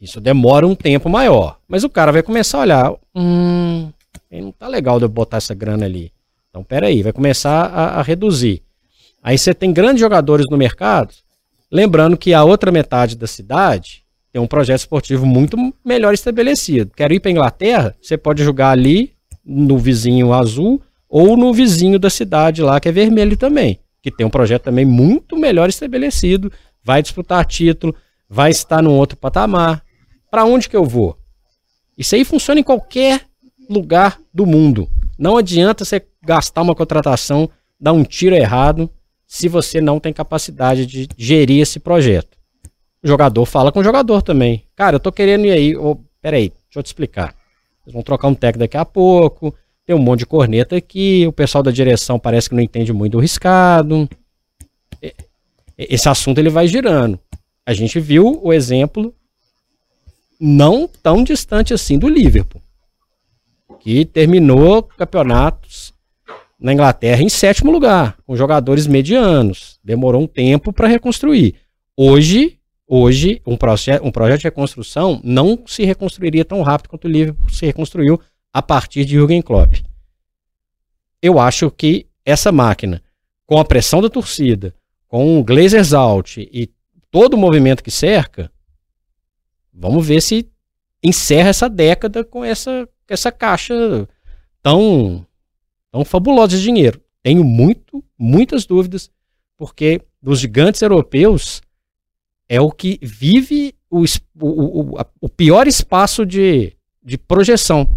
[0.00, 1.58] Isso demora um tempo maior.
[1.66, 3.90] Mas o cara vai começar a olhar, hum,
[4.30, 6.12] não tá legal de eu botar essa grana ali.
[6.50, 8.62] Então, peraí, vai começar a, a reduzir.
[9.22, 11.14] Aí você tem grandes jogadores no mercado,
[11.70, 16.92] lembrando que a outra metade da cidade tem um projeto esportivo muito melhor estabelecido.
[16.94, 19.13] Quero ir para Inglaterra, você pode jogar ali
[19.44, 24.26] no vizinho azul ou no vizinho da cidade lá que é vermelho também, que tem
[24.26, 26.50] um projeto também muito melhor estabelecido,
[26.82, 27.94] vai disputar título,
[28.28, 29.82] vai estar num outro patamar.
[30.30, 31.16] Para onde que eu vou?
[31.96, 33.22] Isso aí funciona em qualquer
[33.70, 34.88] lugar do mundo.
[35.18, 38.90] Não adianta você gastar uma contratação, dar um tiro errado,
[39.26, 42.36] se você não tem capacidade de gerir esse projeto.
[43.02, 44.64] O jogador fala com o jogador também.
[44.74, 45.76] Cara, eu tô querendo ir aí.
[45.76, 47.34] Oh, peraí, deixa eu te explicar.
[47.84, 49.54] Eles vão trocar um técnico daqui a pouco.
[49.86, 51.26] Tem um monte de corneta aqui.
[51.26, 54.08] O pessoal da direção parece que não entende muito do riscado.
[55.76, 57.18] Esse assunto ele vai girando.
[57.66, 59.14] A gente viu o exemplo
[60.40, 62.60] não tão distante assim do Liverpool
[63.80, 65.92] que terminou campeonatos
[66.58, 69.78] na Inglaterra em sétimo lugar, com jogadores medianos.
[69.84, 71.56] Demorou um tempo para reconstruir.
[71.94, 72.53] Hoje,
[72.86, 77.48] hoje um, proje um projeto de reconstrução não se reconstruiria tão rápido quanto o Liverpool
[77.48, 78.20] se reconstruiu
[78.52, 79.76] a partir de Jürgen Klopp.
[81.20, 83.02] Eu acho que essa máquina,
[83.46, 84.74] com a pressão da torcida,
[85.08, 86.70] com o Glazers out e
[87.10, 88.50] todo o movimento que cerca,
[89.72, 90.48] vamos ver se
[91.02, 94.08] encerra essa década com essa essa caixa
[94.62, 95.26] tão,
[95.90, 97.00] tão fabulosa de dinheiro.
[97.22, 99.10] Tenho muito, muitas dúvidas,
[99.56, 101.62] porque dos gigantes europeus
[102.48, 104.04] é o que vive o,
[104.40, 107.88] o, o, o pior espaço de, de projeção.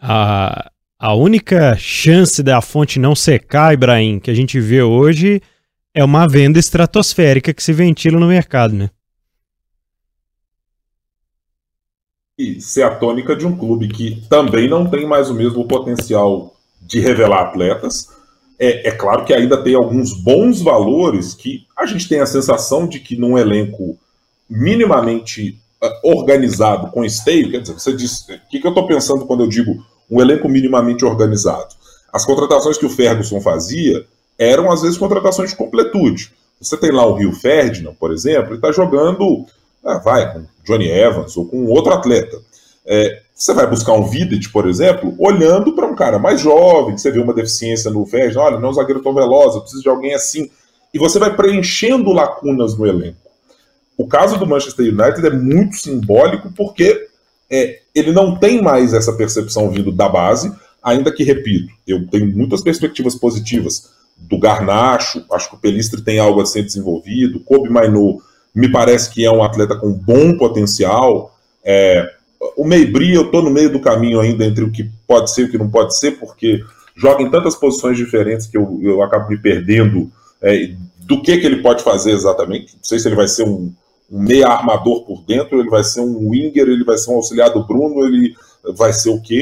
[0.00, 5.40] A, a única chance da fonte não secar, Ibrahim, que a gente vê hoje
[5.94, 8.90] é uma venda estratosférica que se ventila no mercado, né?
[12.58, 17.00] ser a tônica de um clube que também não tem mais o mesmo potencial de
[17.00, 18.08] revelar atletas.
[18.62, 22.86] É, é, claro que ainda tem alguns bons valores que a gente tem a sensação
[22.86, 23.98] de que num elenco
[24.48, 29.24] minimamente uh, organizado com esteio, quer dizer, você diz, o que, que eu estou pensando
[29.24, 31.74] quando eu digo um elenco minimamente organizado?
[32.12, 34.04] As contratações que o Ferguson fazia
[34.38, 36.30] eram às vezes contratações de completude.
[36.60, 39.46] Você tem lá o Rio Ferdinand, por exemplo, ele está jogando
[39.82, 42.38] ah, vai com Johnny Evans ou com outro atleta.
[42.84, 47.00] É, você vai buscar um Videt, por exemplo, olhando para um cara mais jovem, que
[47.00, 49.82] você vê uma deficiência no Verde, olha, não é um zagueiro tão veloz, eu preciso
[49.82, 50.50] de alguém assim.
[50.92, 53.16] E você vai preenchendo lacunas no elenco.
[53.96, 57.08] O caso do Manchester United é muito simbólico porque
[57.50, 62.26] é, ele não tem mais essa percepção vindo da base, ainda que, repito, eu tenho
[62.26, 67.70] muitas perspectivas positivas do Garnacho, acho que o Pelistre tem algo a ser desenvolvido, Kobe
[67.70, 68.20] Mainu
[68.54, 71.34] me parece que é um atleta com bom potencial.
[71.64, 72.19] É,
[72.56, 75.44] o Meibri, eu estou no meio do caminho ainda entre o que pode ser e
[75.44, 76.64] o que não pode ser, porque
[76.96, 81.46] joga em tantas posições diferentes que eu, eu acabo me perdendo é, do que, que
[81.46, 82.74] ele pode fazer exatamente.
[82.76, 83.72] Não sei se ele vai ser um,
[84.10, 87.50] um meia armador por dentro, ele vai ser um winger, ele vai ser um auxiliar
[87.50, 88.34] do Bruno, ele
[88.74, 89.40] vai ser o quê?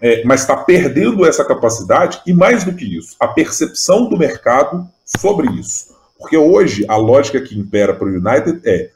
[0.00, 4.88] É, mas está perdendo essa capacidade e mais do que isso, a percepção do mercado
[5.04, 5.94] sobre isso.
[6.18, 8.90] Porque hoje a lógica que impera para o United é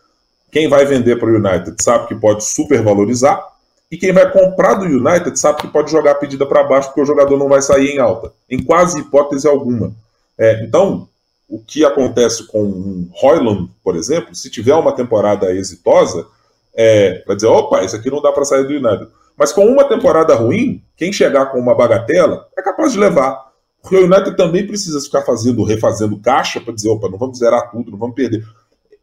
[0.54, 3.44] quem vai vender para o United sabe que pode supervalorizar
[3.90, 7.00] e quem vai comprar do United sabe que pode jogar a pedida para baixo porque
[7.00, 9.92] o jogador não vai sair em alta, em quase hipótese alguma.
[10.38, 11.08] É, então,
[11.48, 16.24] o que acontece com um Royland, por exemplo, se tiver uma temporada exitosa,
[16.72, 19.08] é, vai dizer, opa, isso aqui não dá para sair do United.
[19.36, 23.44] Mas com uma temporada ruim, quem chegar com uma bagatela é capaz de levar.
[23.82, 27.72] Porque o United também precisa ficar fazendo, refazendo caixa para dizer, opa, não vamos zerar
[27.72, 28.42] tudo, não vamos perder.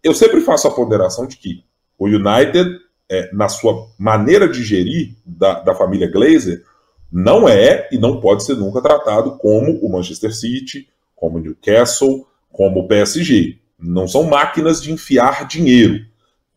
[0.04, 1.64] Eu sempre faço a ponderação de que
[1.98, 6.64] o United, é, na sua maneira de gerir da, da família Glazer,
[7.12, 12.26] não é e não pode ser nunca tratado como o Manchester City, como o Newcastle,
[12.52, 13.60] como o PSG.
[13.78, 16.06] Não são máquinas de enfiar dinheiro.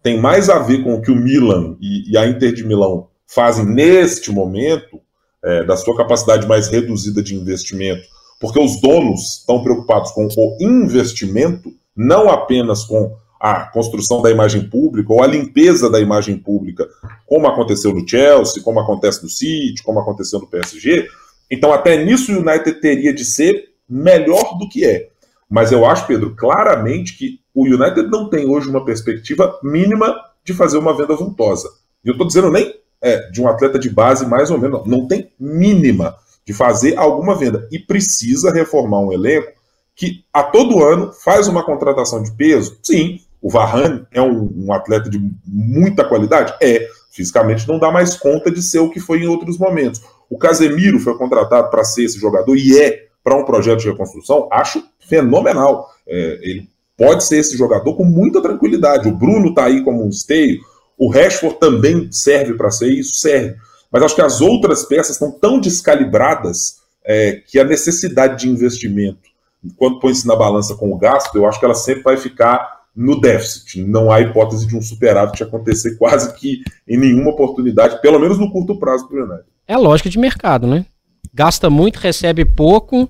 [0.02, 3.09] Tem mais a ver com o que o Milan e, e a Inter de Milão
[3.26, 5.00] fazem neste momento,
[5.42, 8.07] é, da sua capacidade mais reduzida de investimento,
[8.40, 14.70] porque os donos estão preocupados com o investimento, não apenas com a construção da imagem
[14.70, 16.88] pública ou a limpeza da imagem pública,
[17.26, 21.07] como aconteceu no Chelsea, como acontece no City, como aconteceu no PSG.
[21.50, 25.11] Então, até nisso o United teria de ser melhor do que é.
[25.46, 30.54] Mas eu acho, Pedro, claramente que o United não tem hoje uma perspectiva mínima de
[30.54, 31.68] fazer uma venda vultosa.
[32.02, 35.00] E eu estou dizendo nem é, de um atleta de base, mais ou menos, não,
[35.00, 37.68] não tem mínima de fazer alguma venda.
[37.70, 39.52] E precisa reformar um elenco
[39.94, 42.78] que a todo ano faz uma contratação de peso.
[42.83, 46.54] Sim, o Varane é um, um, atleta de muita qualidade?
[46.62, 46.88] É.
[47.11, 50.00] Fisicamente não dá mais conta de ser o que foi em outros momentos.
[50.30, 54.48] O Casemiro foi contratado para ser esse jogador e é para um projeto de reconstrução.
[54.50, 55.90] Acho fenomenal.
[56.09, 59.11] É, ele pode ser esse jogador com muita tranquilidade.
[59.11, 60.62] O Bruno está aí como um esteio.
[60.96, 63.16] O Rashford também serve para ser isso?
[63.16, 63.57] Serve.
[63.92, 69.28] Mas acho que as outras peças estão tão descalibradas é, que a necessidade de investimento,
[69.76, 73.20] quando põe-se na balança com o gasto, eu acho que ela sempre vai ficar no
[73.20, 73.83] déficit.
[73.83, 78.50] Não há hipótese de um superávit acontecer quase que em nenhuma oportunidade, pelo menos no
[78.50, 79.48] curto prazo para o United.
[79.66, 80.85] É a lógica de mercado, né?
[81.33, 83.09] Gasta muito, recebe pouco,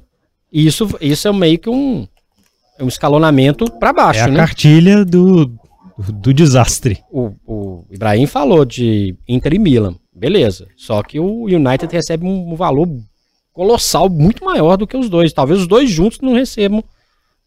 [0.50, 2.06] e isso, isso é meio que um,
[2.80, 4.36] um escalonamento para baixo, é a né?
[4.36, 5.52] cartilha do,
[5.98, 7.02] do desastre.
[7.10, 10.66] O, o Ibrahim falou de Inter e Milan, beleza.
[10.76, 12.88] Só que o United recebe um valor
[13.52, 15.32] colossal, muito maior do que os dois.
[15.32, 16.82] Talvez os dois juntos não recebam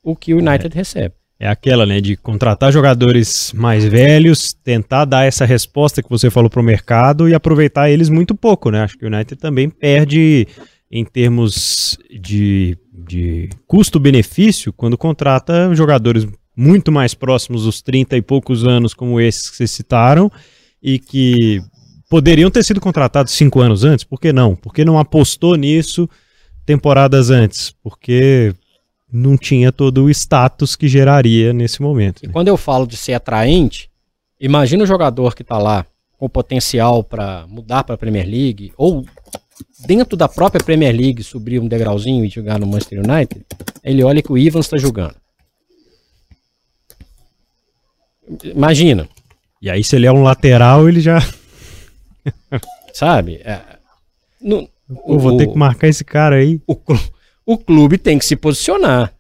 [0.04, 0.78] o que o United é.
[0.78, 1.16] recebe.
[1.40, 6.50] É aquela, né, de contratar jogadores mais velhos, tentar dar essa resposta que você falou
[6.50, 8.82] para o mercado e aproveitar eles muito pouco, né?
[8.82, 10.48] Acho que o United também perde
[10.90, 18.66] em termos de, de custo-benefício quando contrata jogadores muito mais próximos dos 30 e poucos
[18.66, 20.32] anos, como esses que vocês citaram,
[20.82, 21.62] e que
[22.10, 24.04] poderiam ter sido contratados cinco anos antes.
[24.04, 24.56] Por que não?
[24.56, 26.10] Por que não apostou nisso
[26.66, 27.72] temporadas antes?
[27.84, 28.56] Porque
[29.18, 32.24] não tinha todo o status que geraria nesse momento.
[32.24, 32.34] E né?
[32.34, 33.90] quando eu falo de ser atraente,
[34.40, 35.86] imagina o jogador que está lá
[36.18, 39.06] com potencial para mudar para a Premier League, ou
[39.86, 43.46] dentro da própria Premier League subir um degrauzinho e jogar no Manchester United,
[43.84, 45.16] ele olha que o Ivan está jogando.
[48.44, 49.08] Imagina.
[49.62, 51.20] E aí, se ele é um lateral, ele já.
[52.94, 53.36] Sabe?
[53.44, 53.62] É,
[54.42, 54.68] no,
[55.08, 56.60] Eu vou o, ter que marcar esse cara aí.
[56.68, 56.76] O,
[57.48, 59.14] o clube tem que se posicionar.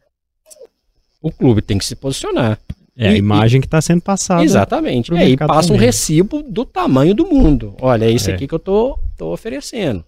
[1.21, 2.59] O clube tem que se posicionar.
[2.97, 4.43] É e, a imagem e, que está sendo passada.
[4.43, 5.13] Exatamente.
[5.13, 5.81] E aí passa também.
[5.81, 7.73] um recibo do tamanho do mundo.
[7.81, 8.33] Olha, é isso é.
[8.33, 10.03] aqui que eu tô, tô oferecendo.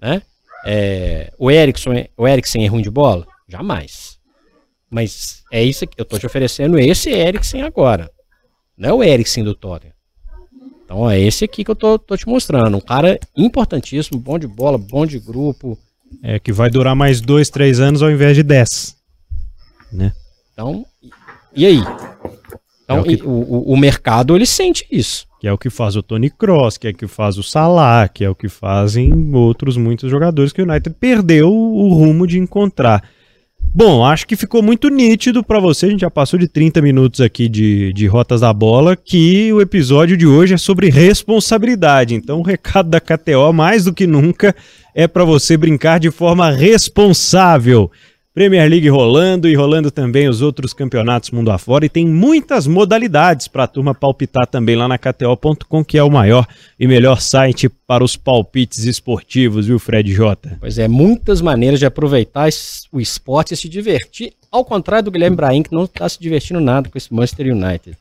[0.00, 0.22] Né?
[0.64, 3.26] É, o Erickson, é, o Erickson é ruim de bola?
[3.48, 4.18] Jamais.
[4.88, 8.08] Mas é isso que eu tô te oferecendo esse Eriksen agora.
[8.76, 9.94] Não é o Eriksen do Tottenham.
[10.84, 12.76] Então é esse aqui que eu tô, tô te mostrando.
[12.76, 15.76] Um cara importantíssimo, bom de bola, bom de grupo.
[16.22, 18.96] É que vai durar mais dois, três anos ao invés de dez.
[19.92, 20.12] Né?
[20.52, 20.84] Então,
[21.54, 21.82] e aí?
[22.84, 23.22] Então, é o, que...
[23.22, 25.26] o, o, mercado ele sente isso.
[25.40, 28.08] Que é o que faz o Tony Cross, que é o que faz o Salah,
[28.08, 32.38] que é o que fazem outros muitos jogadores que o United perdeu o rumo de
[32.38, 33.02] encontrar.
[33.74, 35.86] Bom, acho que ficou muito nítido para você.
[35.86, 39.62] A gente já passou de 30 minutos aqui de, de Rotas da Bola, que o
[39.62, 42.14] episódio de hoje é sobre responsabilidade.
[42.14, 44.54] Então, o recado da KTO, mais do que nunca,
[44.94, 47.90] é para você brincar de forma responsável.
[48.34, 51.84] Premier League rolando e rolando também os outros campeonatos mundo afora.
[51.84, 56.10] E tem muitas modalidades para a turma palpitar também lá na KTO.com, que é o
[56.10, 56.46] maior
[56.80, 60.56] e melhor site para os palpites esportivos, viu, Fred Jota?
[60.58, 62.48] Pois é, muitas maneiras de aproveitar
[62.90, 66.58] o esporte e se divertir, ao contrário do Guilherme Brahim, que não está se divertindo
[66.60, 67.98] nada com esse Manchester United.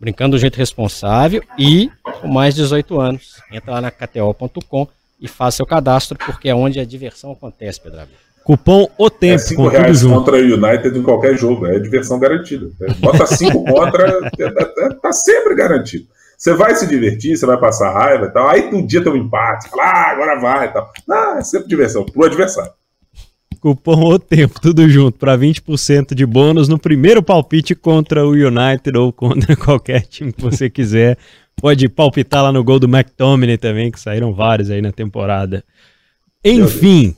[0.00, 1.90] Brincando do jeito responsável e
[2.22, 3.34] com mais de 18 anos.
[3.52, 4.88] Entra lá na KTO.com
[5.20, 8.00] e faça seu cadastro, porque é onde a diversão acontece, Pedro
[8.44, 9.34] Cupom O Tempo.
[9.34, 11.66] É 5 reais contra o United em qualquer jogo.
[11.66, 12.70] É diversão garantida.
[12.98, 16.06] Bota 5 contra, é, é, tá sempre garantido.
[16.36, 18.48] Você vai se divertir, você vai passar raiva e tal.
[18.48, 20.92] Aí um dia tem um empate, fala, ah, agora vai e tal.
[21.08, 22.72] Não, é sempre diversão, pro adversário.
[23.60, 28.98] Cupom O Tempo, tudo junto, para 20% de bônus no primeiro palpite contra o United
[28.98, 31.16] ou contra qualquer time que você quiser.
[31.56, 35.64] Pode palpitar lá no gol do McTominay também, que saíram vários aí na temporada.
[36.44, 37.16] Enfim,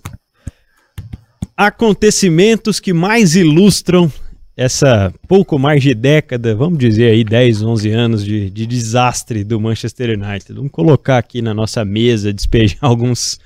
[1.56, 4.12] acontecimentos que mais ilustram
[4.56, 9.60] essa pouco mais de década, vamos dizer aí 10, 11 anos de, de desastre do
[9.60, 10.52] Manchester United.
[10.54, 13.38] Vamos colocar aqui na nossa mesa, despejar alguns,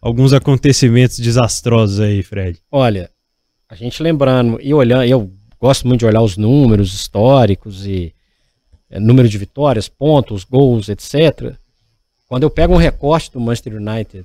[0.00, 2.60] alguns acontecimentos desastrosos aí, Fred.
[2.70, 3.10] Olha,
[3.68, 5.30] a gente lembrando e olhando, eu
[5.60, 8.14] gosto muito de olhar os números históricos e
[8.88, 11.56] é, número de vitórias, pontos, gols, etc.
[12.28, 14.24] Quando eu pego um recorte do Manchester United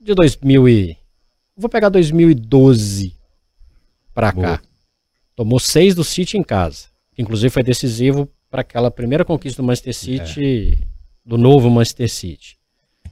[0.00, 0.99] de 2000 e
[1.60, 3.14] Vou pegar 2012
[4.14, 4.62] para cá.
[5.36, 6.86] Tomou seis do City em casa.
[7.18, 10.86] Inclusive foi decisivo para aquela primeira conquista do Manchester City, é.
[11.22, 12.58] do novo Manchester City.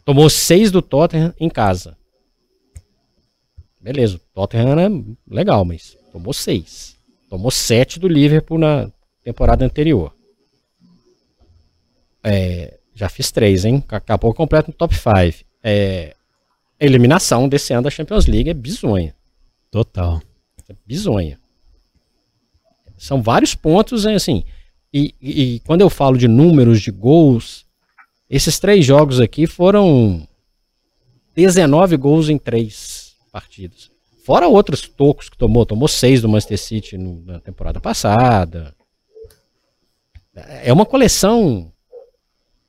[0.03, 1.95] Tomou seis do Tottenham em casa.
[3.79, 4.89] Beleza, o Tottenham é
[5.31, 6.97] legal, mas tomou seis.
[7.29, 8.91] Tomou sete do Liverpool na
[9.23, 10.15] temporada anterior.
[12.25, 13.85] É, já fiz três, hein?
[13.89, 15.45] Acabou completo no top 5.
[15.63, 16.17] É,
[16.81, 19.15] a eliminação desse ano da Champions League é bizonha.
[19.71, 20.23] Total.
[20.69, 21.39] É bizonha.
[22.97, 24.45] São vários pontos, assim.
[24.93, 27.67] E, e, e, quando eu falo de números de gols,
[28.29, 30.27] esses três jogos aqui foram
[31.35, 33.91] 19 gols em três partidas.
[34.25, 35.65] Fora outros tocos que tomou.
[35.65, 38.75] Tomou seis do Manchester City no, na temporada passada.
[40.35, 41.73] É uma coleção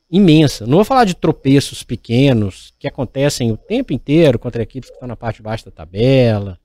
[0.10, 0.66] imensa.
[0.66, 5.08] Não vou falar de tropeços pequenos que acontecem o tempo inteiro contra equipes que estão
[5.08, 6.60] na parte de baixo da tabela.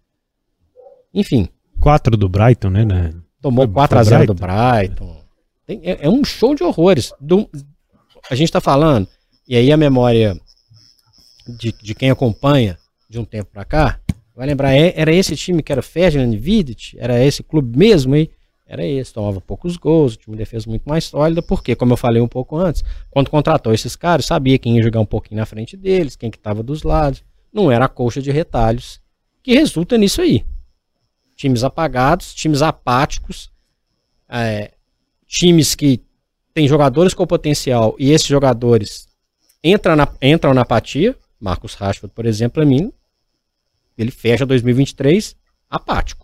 [1.12, 1.48] Enfim.
[1.80, 2.84] 4 do Brighton, né?
[2.84, 3.14] né?
[3.40, 5.22] Tomou 4 a 0 do Brighton.
[5.66, 7.12] Tem, é, é, um show de horrores.
[7.20, 7.48] Do,
[8.30, 9.06] a gente está falando,
[9.46, 10.38] e aí a memória
[11.58, 12.78] de, de quem acompanha
[13.08, 14.00] de um tempo para cá,
[14.34, 18.14] vai lembrar, é, era esse time que era o Ferdinand Vidic, era esse clube mesmo
[18.14, 18.30] aí,
[18.66, 22.22] era esse, tomava poucos gols, tinha uma defesa muito mais sólida, porque, como eu falei
[22.22, 25.76] um pouco antes, quando contratou esses caras, sabia quem ia jogar um pouquinho na frente
[25.76, 29.00] deles, quem que estava dos lados, não era a coxa de retalhos,
[29.42, 30.44] que resulta nisso aí.
[31.36, 33.52] Times apagados, times apáticos,
[34.28, 34.72] é,
[35.26, 36.02] times que
[36.54, 39.06] têm jogadores com potencial e esses jogadores
[39.62, 42.92] entram na, entram na apatia, Marcos Rashford, por exemplo, para mim,
[43.98, 45.36] ele fecha 2023
[45.68, 46.23] apático.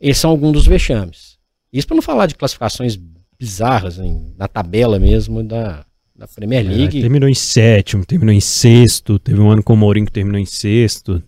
[0.00, 1.38] Esses são alguns dos vexames.
[1.72, 2.98] Isso para não falar de classificações
[3.38, 5.84] bizarras hein, na tabela mesmo da,
[6.14, 6.98] da Premier é, League.
[6.98, 10.40] É, terminou em sétimo, terminou em sexto, teve um ano com o Mourinho que terminou
[10.40, 11.22] em sexto.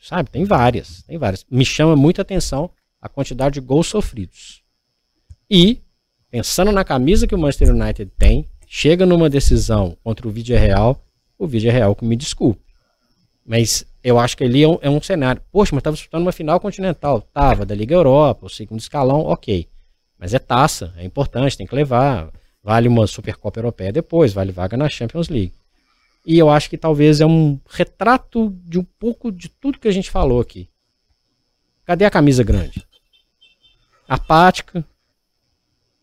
[0.00, 1.46] Sabe, tem várias, tem várias.
[1.50, 4.62] Me chama muita atenção a quantidade de gols sofridos.
[5.48, 5.80] E,
[6.30, 11.00] pensando na camisa que o Manchester United tem, chega numa decisão contra o Vídeo Real,
[11.38, 12.60] o Vídeo Real que me desculpe.
[13.44, 15.42] Mas eu acho que ali é um, é um cenário.
[15.50, 17.20] Poxa, mas estava disputando uma final continental.
[17.20, 19.66] Tava, da Liga Europa, o segundo escalão, ok.
[20.16, 22.30] Mas é taça, é importante, tem que levar.
[22.62, 25.52] Vale uma Supercopa Europeia depois, vale vaga na Champions League.
[26.24, 29.92] E eu acho que talvez é um retrato de um pouco de tudo que a
[29.92, 30.68] gente falou aqui.
[31.84, 32.86] Cadê a camisa grande?
[34.08, 34.84] Apática,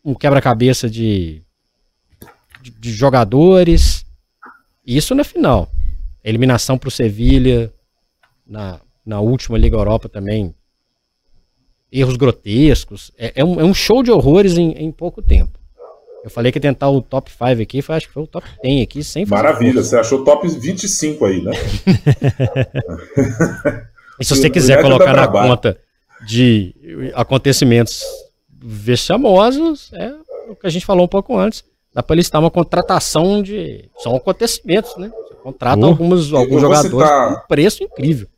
[0.03, 1.41] um quebra-cabeça de,
[2.61, 4.05] de, de jogadores.
[4.85, 5.71] Isso na final.
[6.21, 7.71] Eliminação para o Sevilha
[8.53, 10.53] na, na última Liga Europa também.
[11.91, 13.11] Erros grotescos.
[13.17, 15.59] É, é, um, é um show de horrores em, em pouco tempo.
[16.23, 18.47] Eu falei que ia tentar o top 5 aqui, foi, acho que foi o top
[18.63, 21.51] 10 aqui, sem Maravilha, você achou top 25 aí, né?
[24.17, 25.77] e se você quiser colocar na conta
[26.25, 26.73] de
[27.13, 28.01] acontecimentos
[28.49, 30.13] vexamosos, é
[30.47, 31.65] o que a gente falou um pouco antes.
[31.93, 33.89] Dá para listar uma contratação de.
[33.97, 35.11] São acontecimentos, né?
[35.43, 37.27] Contrata alguns, alguns jogadores citar...
[37.27, 38.29] com um preço incrível.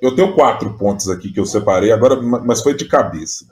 [0.00, 3.46] Eu tenho quatro pontos aqui que eu separei agora, mas foi de cabeça.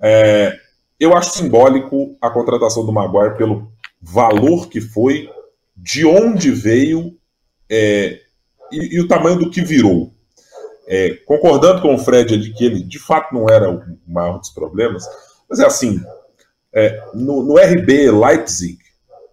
[0.00, 0.52] É,
[0.98, 3.68] eu acho simbólico a contratação do Maguire pelo
[4.00, 5.28] valor que foi,
[5.76, 7.16] de onde veio
[7.70, 8.20] é,
[8.70, 10.12] e, e, o tamanho do que virou.
[10.86, 14.50] é, concordando com o Fred de que ele de fato não era o maior dos
[14.50, 15.04] problemas,
[15.48, 16.00] mas é assim,
[16.72, 18.78] é, no, no, RB Leipzig,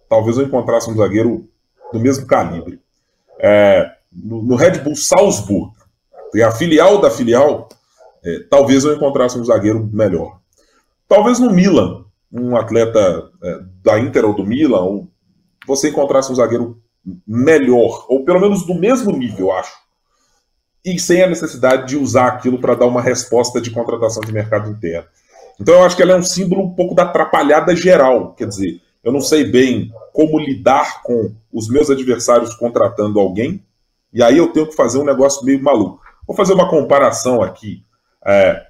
[0.08, 1.48] talvez eu encontrasse um zagueiro
[1.92, 2.80] do mesmo calibre.
[3.38, 5.72] É, no, no, Red Bull Salzburg,
[6.40, 7.68] a filial da filial,
[8.24, 10.38] é, talvez eu encontrasse um zagueiro melhor.
[11.08, 15.08] Talvez no Milan, um atleta é, da Inter ou do Milan, ou
[15.66, 16.80] você encontrasse um zagueiro
[17.26, 19.74] melhor, ou pelo menos do mesmo nível, acho.
[20.84, 24.70] E sem a necessidade de usar aquilo para dar uma resposta de contratação de mercado
[24.70, 25.08] interno.
[25.60, 28.34] Então eu acho que ela é um símbolo um pouco da atrapalhada geral.
[28.34, 33.64] Quer dizer, eu não sei bem como lidar com os meus adversários contratando alguém,
[34.12, 36.02] e aí eu tenho que fazer um negócio meio maluco.
[36.26, 37.84] Vou fazer uma comparação aqui.
[38.24, 38.66] É,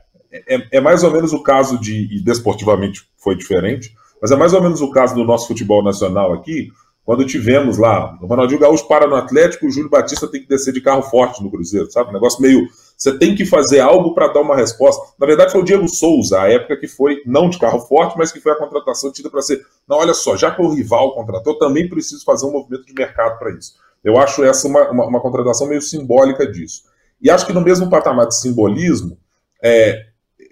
[0.49, 4.53] é, é mais ou menos o caso de, e desportivamente foi diferente, mas é mais
[4.53, 6.71] ou menos o caso do nosso futebol nacional aqui,
[7.05, 10.73] quando tivemos lá, o Ronaldinho Gaúcho para no Atlético, o Júlio Batista tem que descer
[10.73, 12.11] de carro forte no Cruzeiro, sabe?
[12.11, 12.69] Um negócio meio.
[12.97, 15.13] Você tem que fazer algo para dar uma resposta.
[15.19, 18.31] Na verdade, foi o Diego Souza, a época que foi, não de carro forte, mas
[18.31, 19.61] que foi a contratação tida para ser.
[19.89, 23.37] Não, olha só, já que o rival contratou, também preciso fazer um movimento de mercado
[23.37, 23.75] para isso.
[24.05, 26.85] Eu acho essa uma, uma, uma, contratação meio simbólica disso.
[27.23, 29.17] E acho que no mesmo patamar de simbolismo,
[29.63, 30.07] é,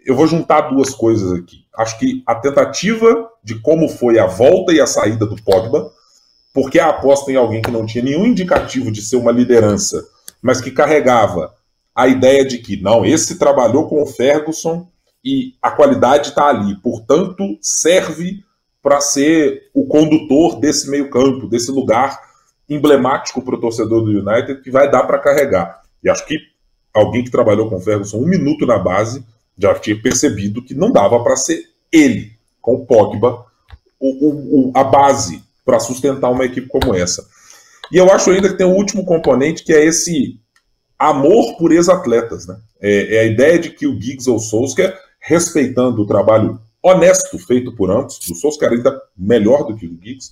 [0.07, 1.65] eu vou juntar duas coisas aqui.
[1.77, 5.91] Acho que a tentativa de como foi a volta e a saída do Pogba,
[6.55, 10.05] porque a aposta em alguém que não tinha nenhum indicativo de ser uma liderança,
[10.41, 11.53] mas que carregava
[11.95, 14.89] a ideia de que, não, esse trabalhou com o Ferguson
[15.25, 18.43] e a qualidade está ali, portanto, serve
[18.83, 22.19] para ser o condutor desse meio-campo, desse lugar
[22.69, 25.83] emblemático para o torcedor do United que vai dar para carregar.
[26.03, 26.37] E acho que
[26.93, 29.25] alguém que trabalhou com o Ferguson um minuto na base
[29.57, 33.45] já tinha percebido que não dava para ser ele, com o Pogba,
[33.99, 37.27] o, o, a base para sustentar uma equipe como essa.
[37.93, 40.39] E eu acho ainda que tem um último componente que é esse
[40.99, 42.47] amor por ex-atletas.
[42.47, 42.57] Né?
[42.81, 47.39] É, é, a ideia de que o Giggs ou o Solskjaer, respeitando o trabalho honesto
[47.39, 50.31] feito por ambos, o Solskjaer ainda melhor do que o Giggs,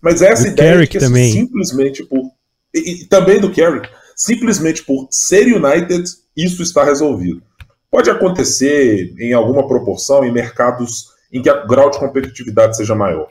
[0.00, 1.32] mas essa do ideia Carrick de que também.
[1.32, 2.30] simplesmente por.
[2.74, 3.88] E, e, também do Carrick,
[4.18, 6.04] simplesmente por ser United,
[6.36, 7.40] isso está resolvido.
[7.88, 13.28] Pode acontecer em alguma proporção em mercados em que o grau de competitividade seja maior.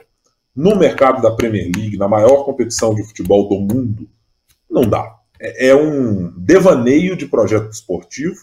[0.56, 4.08] No mercado da Premier League, na maior competição de futebol do mundo,
[4.68, 5.14] não dá.
[5.38, 8.38] É, é um devaneio de projeto esportivo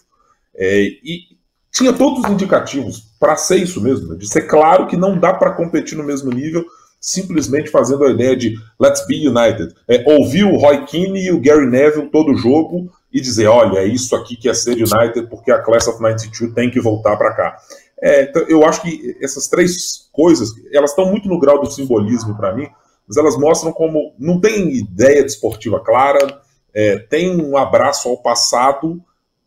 [0.56, 1.36] é, e
[1.72, 4.16] tinha todos os indicativos para ser isso mesmo, né?
[4.18, 6.66] de ser claro que não dá para competir no mesmo nível
[7.06, 9.76] simplesmente fazendo a ideia de let's be united.
[9.88, 13.86] É, ouvir o Roy Keane e o Gary Neville todo jogo e dizer, olha, é
[13.86, 17.32] isso aqui que é ser United porque a Class of 92 tem que voltar para
[17.36, 17.58] cá.
[18.02, 22.36] É, então, eu acho que essas três coisas, elas estão muito no grau do simbolismo
[22.36, 22.68] para mim,
[23.08, 26.42] mas elas mostram como não tem ideia de esportiva clara,
[26.74, 29.00] é, tem um abraço ao passado,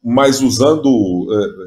[0.02, 1.26] mas usando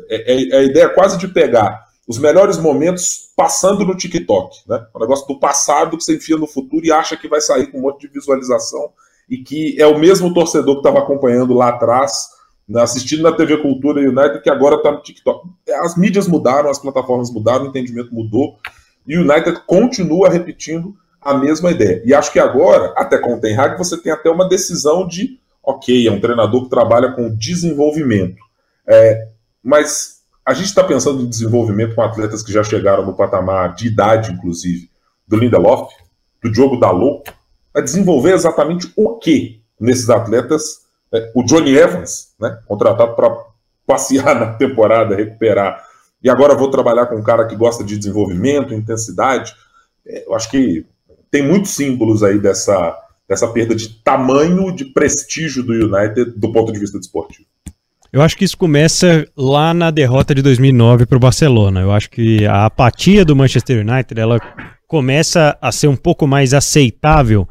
[0.10, 4.86] é, é, é a ideia quase de pegar os melhores momentos passando no TikTok, né?
[4.94, 7.78] O negócio do passado que você enfia no futuro e acha que vai sair com
[7.78, 8.92] um monte de visualização
[9.30, 12.12] e que é o mesmo torcedor que estava acompanhando lá atrás,
[12.68, 15.48] né, assistindo na TV Cultura United, que agora está no TikTok.
[15.82, 18.58] As mídias mudaram, as plataformas mudaram, o entendimento mudou,
[19.08, 22.02] e o United continua repetindo a mesma ideia.
[22.04, 25.40] E acho que agora, até com o Ten Hag, você tem até uma decisão de,
[25.64, 28.44] ok, é um treinador que trabalha com desenvolvimento.
[28.86, 29.30] É,
[29.64, 30.21] mas
[30.52, 34.34] a gente está pensando em desenvolvimento com atletas que já chegaram no patamar de idade,
[34.34, 34.90] inclusive,
[35.26, 35.94] do Lindelof,
[36.44, 37.32] do Diogo Dalot,
[37.74, 40.82] a desenvolver exatamente o que nesses atletas.
[41.14, 43.34] É, o Johnny Evans, né, contratado para
[43.88, 45.82] passear na temporada, recuperar,
[46.22, 49.54] e agora vou trabalhar com um cara que gosta de desenvolvimento, intensidade.
[50.06, 50.86] É, eu acho que
[51.32, 52.98] tem muitos símbolos aí dessa,
[53.28, 57.48] dessa perda de tamanho, de prestígio do United do ponto de vista desportivo.
[58.14, 61.80] Eu acho que isso começa lá na derrota de 2009 para o Barcelona.
[61.80, 64.38] Eu acho que a apatia do Manchester United ela
[64.86, 67.48] começa a ser um pouco mais aceitável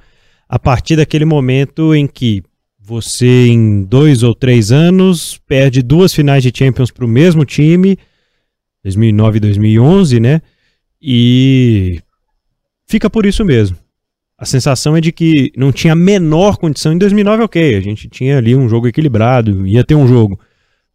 [0.47, 2.43] a partir daquele momento em que
[2.79, 7.97] você, em dois ou três anos, perde duas finais de Champions para o mesmo time,
[8.85, 10.43] 2009 e 2011, né?
[11.01, 12.03] E
[12.87, 13.79] fica por isso mesmo.
[14.37, 16.93] A sensação é de que não tinha a menor condição.
[16.93, 20.39] Em 2009, ok, a gente tinha ali um jogo equilibrado, ia ter um jogo.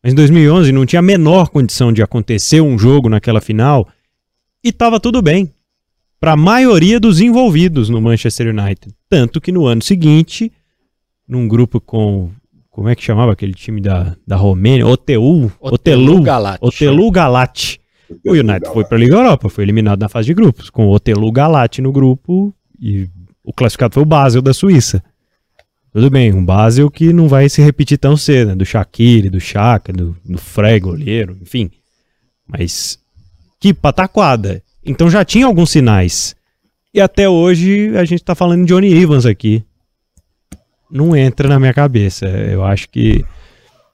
[0.05, 3.87] Mas em 2011 não tinha a menor condição de acontecer um jogo naquela final
[4.63, 5.51] e estava tudo bem
[6.19, 8.93] para a maioria dos envolvidos no Manchester United.
[9.09, 10.51] Tanto que no ano seguinte,
[11.27, 12.29] num grupo com.
[12.69, 14.85] Como é que chamava aquele time da, da Romênia?
[14.85, 15.51] Otelu.
[15.59, 16.63] Otelu Galate.
[16.63, 17.81] Otelu Galate.
[18.23, 20.91] O United foi para a Liga Europa, foi eliminado na fase de grupos, com o
[20.91, 23.09] Otelu Galate no grupo e
[23.43, 25.03] o classificado foi o Basel da Suíça.
[25.95, 28.55] Tudo bem, um Basel que não vai se repetir tão cedo, né?
[28.55, 31.71] do Shaqiri, do Chaka, do, do Frey, goleiro, enfim.
[32.45, 32.99] Mas
[33.61, 34.61] que pataquada.
[34.85, 36.35] Então já tinha alguns sinais.
[36.93, 39.63] E até hoje a gente tá falando de Johnny Evans aqui.
[40.91, 42.25] Não entra na minha cabeça.
[42.27, 43.23] Eu acho que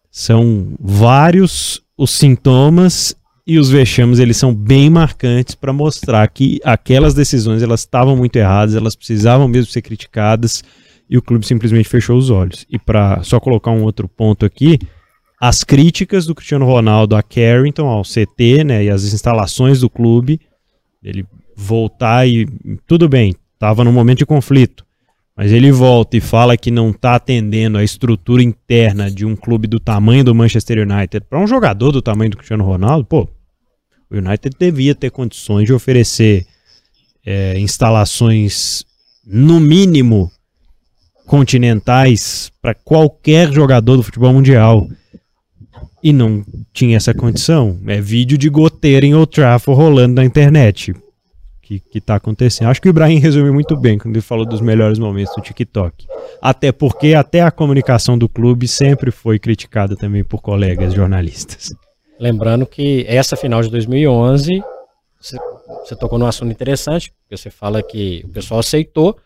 [0.10, 7.14] são vários os sintomas e os vexames eles são bem marcantes para mostrar que aquelas
[7.14, 10.64] decisões elas estavam muito erradas, elas precisavam mesmo ser criticadas
[11.12, 12.66] e o clube simplesmente fechou os olhos.
[12.70, 14.80] E para só colocar um outro ponto aqui,
[15.38, 20.40] as críticas do Cristiano Ronaldo a Carrington, ao CT, né, e as instalações do clube,
[21.04, 22.48] ele voltar e
[22.88, 24.86] tudo bem, estava num momento de conflito,
[25.36, 29.68] mas ele volta e fala que não está atendendo a estrutura interna de um clube
[29.68, 33.28] do tamanho do Manchester United para um jogador do tamanho do Cristiano Ronaldo, pô,
[34.10, 36.46] o United devia ter condições de oferecer
[37.26, 38.86] é, instalações
[39.26, 40.32] no mínimo
[41.26, 44.88] continentais para qualquer jogador do futebol mundial.
[46.04, 46.44] E não
[46.74, 47.80] tinha essa condição.
[47.88, 50.94] É vídeo de goteira em Old Trafford rolando na internet.
[51.62, 52.70] Que, que tá acontecendo.
[52.70, 56.06] Acho que o Ibrahim resumiu muito bem quando ele falou dos melhores momentos do TikTok.
[56.42, 61.72] Até porque até a comunicação do clube sempre foi criticada também por colegas jornalistas.
[62.20, 64.62] Lembrando que essa final de 2011,
[65.20, 69.18] você, tocou num assunto interessante, porque você fala que o pessoal aceitou,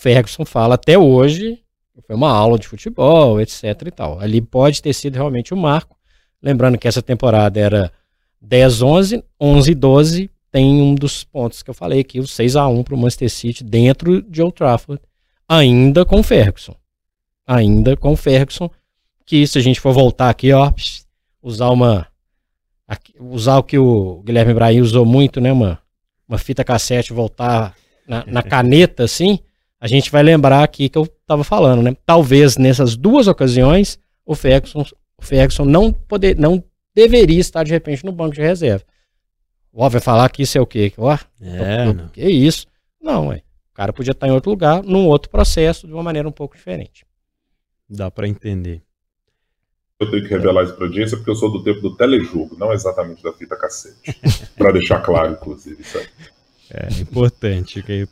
[0.00, 1.62] Ferguson fala até hoje,
[2.06, 4.18] foi uma aula de futebol, etc e tal.
[4.18, 5.94] Ali pode ter sido realmente o um marco.
[6.42, 7.92] Lembrando que essa temporada era
[8.40, 12.66] 10 11, 11 12, tem um dos pontos que eu falei aqui, o 6 a
[12.66, 15.02] 1 para o Manchester City dentro de Old Trafford,
[15.46, 16.74] ainda com Ferguson.
[17.46, 18.70] Ainda com Ferguson,
[19.26, 20.72] que se a gente for voltar aqui, ó,
[21.42, 22.06] usar uma
[23.20, 25.78] usar o que o Guilherme Ibrahim usou muito, né, uma,
[26.26, 27.76] uma fita cassete voltar
[28.08, 29.38] na, na caneta assim,
[29.80, 31.96] a gente vai lembrar aqui que eu estava falando, né?
[32.04, 34.84] Talvez nessas duas ocasiões o Ferguson,
[35.16, 36.62] o Ferguson não, poder, não
[36.94, 38.84] deveria estar de repente no banco de reserva.
[39.72, 40.92] Ó, vai falar que isso é o quê?
[40.98, 41.18] Ó, é,
[42.12, 42.66] que isso?
[43.00, 43.42] Não, ué.
[43.72, 46.56] o cara podia estar em outro lugar, num outro processo, de uma maneira um pouco
[46.56, 47.06] diferente.
[47.88, 48.82] Dá para entender.
[49.98, 52.72] Eu tenho que revelar isso para audiência porque eu sou do tempo do telejogo, não
[52.72, 54.16] exatamente da fita cassete.
[54.56, 56.06] para deixar claro, inclusive, isso aí.
[56.72, 58.06] É importante, que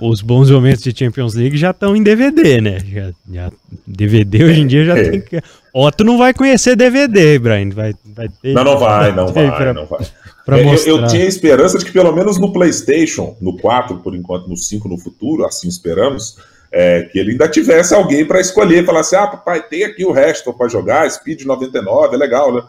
[0.00, 2.78] os bons momentos de Champions League já estão em DVD, né?
[2.80, 3.52] Já, já,
[3.86, 5.10] DVD hoje em dia já é.
[5.10, 5.42] tem que.
[5.74, 7.68] Otto não vai conhecer DVD, Brian.
[7.68, 10.00] Vai, vai ter, não, não vai, não vai, pra, não vai.
[10.48, 14.48] É, eu, eu, tinha esperança de que pelo menos no PlayStation, no 4, por enquanto,
[14.48, 16.38] no 5 no futuro, assim esperamos,
[16.72, 20.12] é, que ele ainda tivesse alguém para escolher, falar assim: ah, papai, tem aqui o
[20.12, 22.62] resto para jogar, Speed 99, é legal, né?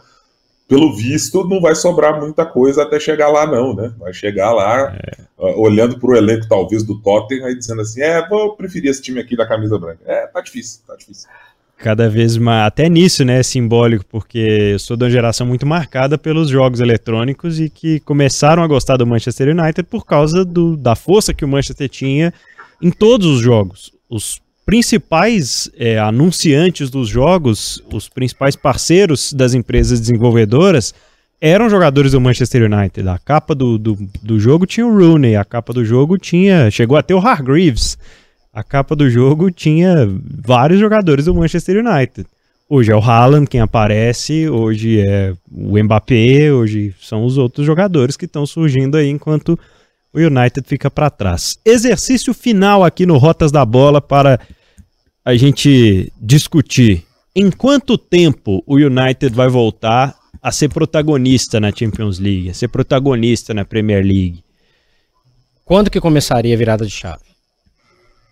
[0.66, 3.92] Pelo visto, não vai sobrar muita coisa até chegar lá, não, né?
[3.98, 5.22] Vai chegar lá, é.
[5.38, 9.02] uh, olhando para o elenco, talvez, do Tottenham, e dizendo assim: é, vou preferir esse
[9.02, 10.00] time aqui da camisa branca.
[10.06, 11.28] É, tá difícil, tá difícil.
[11.76, 14.38] Cada vez mais, até nisso, né, simbólico, porque
[14.72, 18.96] eu sou de uma geração muito marcada pelos jogos eletrônicos e que começaram a gostar
[18.96, 22.32] do Manchester United por causa do, da força que o Manchester tinha
[22.80, 23.92] em todos os jogos.
[24.08, 30.94] Os principais é, anunciantes dos jogos, os principais parceiros das empresas desenvolvedoras,
[31.40, 33.06] eram jogadores do Manchester United.
[33.08, 36.70] A capa do, do, do jogo tinha o Rooney, a capa do jogo tinha.
[36.70, 37.98] Chegou até o Hargreaves.
[38.52, 42.26] A capa do jogo tinha vários jogadores do Manchester United.
[42.66, 48.16] Hoje é o Haaland quem aparece, hoje é o Mbappé, hoje são os outros jogadores
[48.16, 49.58] que estão surgindo aí enquanto
[50.14, 51.58] o United fica para trás.
[51.64, 54.38] Exercício final aqui no Rotas da Bola para
[55.24, 57.04] a gente discutir
[57.34, 62.68] em quanto tempo o United vai voltar a ser protagonista na Champions League, a ser
[62.68, 64.44] protagonista na Premier League.
[65.64, 67.24] Quando que começaria a virada de chave?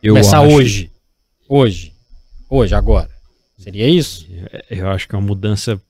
[0.01, 0.55] Eu Começar acho...
[0.55, 0.93] hoje.
[1.49, 1.93] Hoje.
[2.49, 3.09] Hoje, agora.
[3.59, 4.29] Seria isso?
[4.71, 5.81] Eu acho que é uma mudança.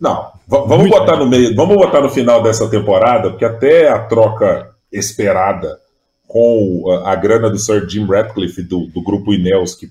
[0.00, 4.67] Não, vamos botar no meio, vamos botar no final dessa temporada, porque até a troca
[4.92, 5.80] esperada
[6.26, 9.90] com a, grana do Sir Jim Ratcliffe do, do grupo Ineos, que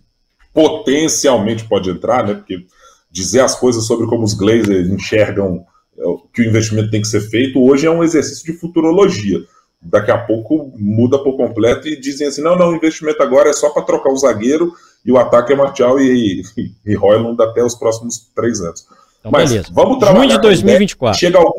[0.54, 2.36] potencialmente pode entrar, né?
[2.36, 2.66] Porque
[3.12, 5.66] dizer as coisas sobre como os Glazers enxergam
[5.98, 9.40] é, que o investimento tem que ser feito hoje é um exercício de futurologia.
[9.82, 13.54] Daqui a pouco muda por completo e dizem assim: não, não, o investimento agora é
[13.54, 14.74] só para trocar o zagueiro
[15.06, 18.86] e o ataque é Martial e, e, e Royland até os próximos três anos.
[19.20, 19.70] Então, Mas beleza.
[19.72, 20.24] vamos trabalhar.
[20.24, 21.20] Junho de 2024.
[21.20, 21.54] Chega ao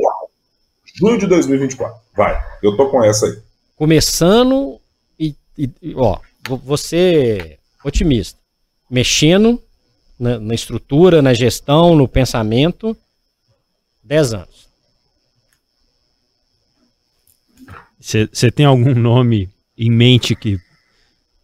[0.99, 2.01] Junho de 2024.
[2.17, 2.37] Vai.
[2.63, 3.39] Eu tô com essa aí.
[3.77, 4.81] Começando
[5.19, 6.19] e, e ó,
[6.65, 8.39] você otimista.
[8.91, 9.63] Mexendo
[10.19, 12.97] na, na, estrutura, na gestão, no pensamento.
[14.03, 14.69] 10 anos.
[18.01, 20.59] Você tem algum nome em mente que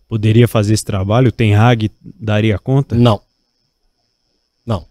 [0.08, 1.28] poderia fazer esse trabalho?
[1.28, 2.94] O Ten Hag daria conta?
[2.94, 3.20] Não.
[4.64, 4.86] Não.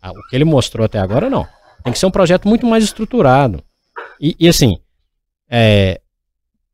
[0.00, 1.46] Ah, o que ele mostrou até agora, não.
[1.84, 3.62] Tem que ser um projeto muito mais estruturado.
[4.18, 4.78] E, e assim,
[5.48, 6.00] é,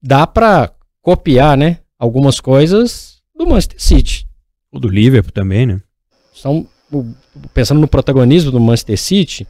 [0.00, 4.26] dá para copiar, né, algumas coisas do Manchester City.
[4.70, 5.80] O do Liverpool também, né?
[6.32, 6.66] São,
[7.52, 9.46] pensando no protagonismo do Manchester City,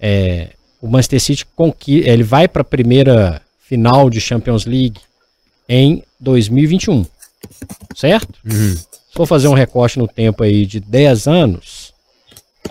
[0.00, 1.46] é, o Manchester City
[1.86, 5.00] ele vai para a primeira final de Champions League
[5.68, 7.04] em 2021,
[7.94, 8.34] certo?
[8.44, 8.74] Uhum.
[8.74, 11.87] Se for fazer um recorte no tempo aí de 10 anos,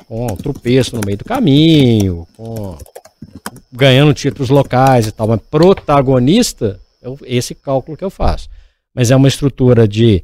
[0.07, 2.77] com tropeço no meio do caminho, com
[3.71, 8.49] ganhando títulos locais e tal, mas protagonista, eu, esse cálculo que eu faço.
[8.93, 10.23] Mas é uma estrutura de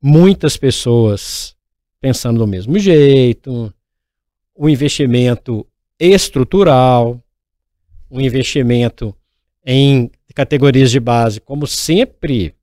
[0.00, 1.56] muitas pessoas
[2.00, 3.72] pensando do mesmo jeito,
[4.54, 5.66] o um investimento
[5.98, 7.22] estrutural,
[8.10, 9.16] um investimento
[9.64, 12.54] em categorias de base, como sempre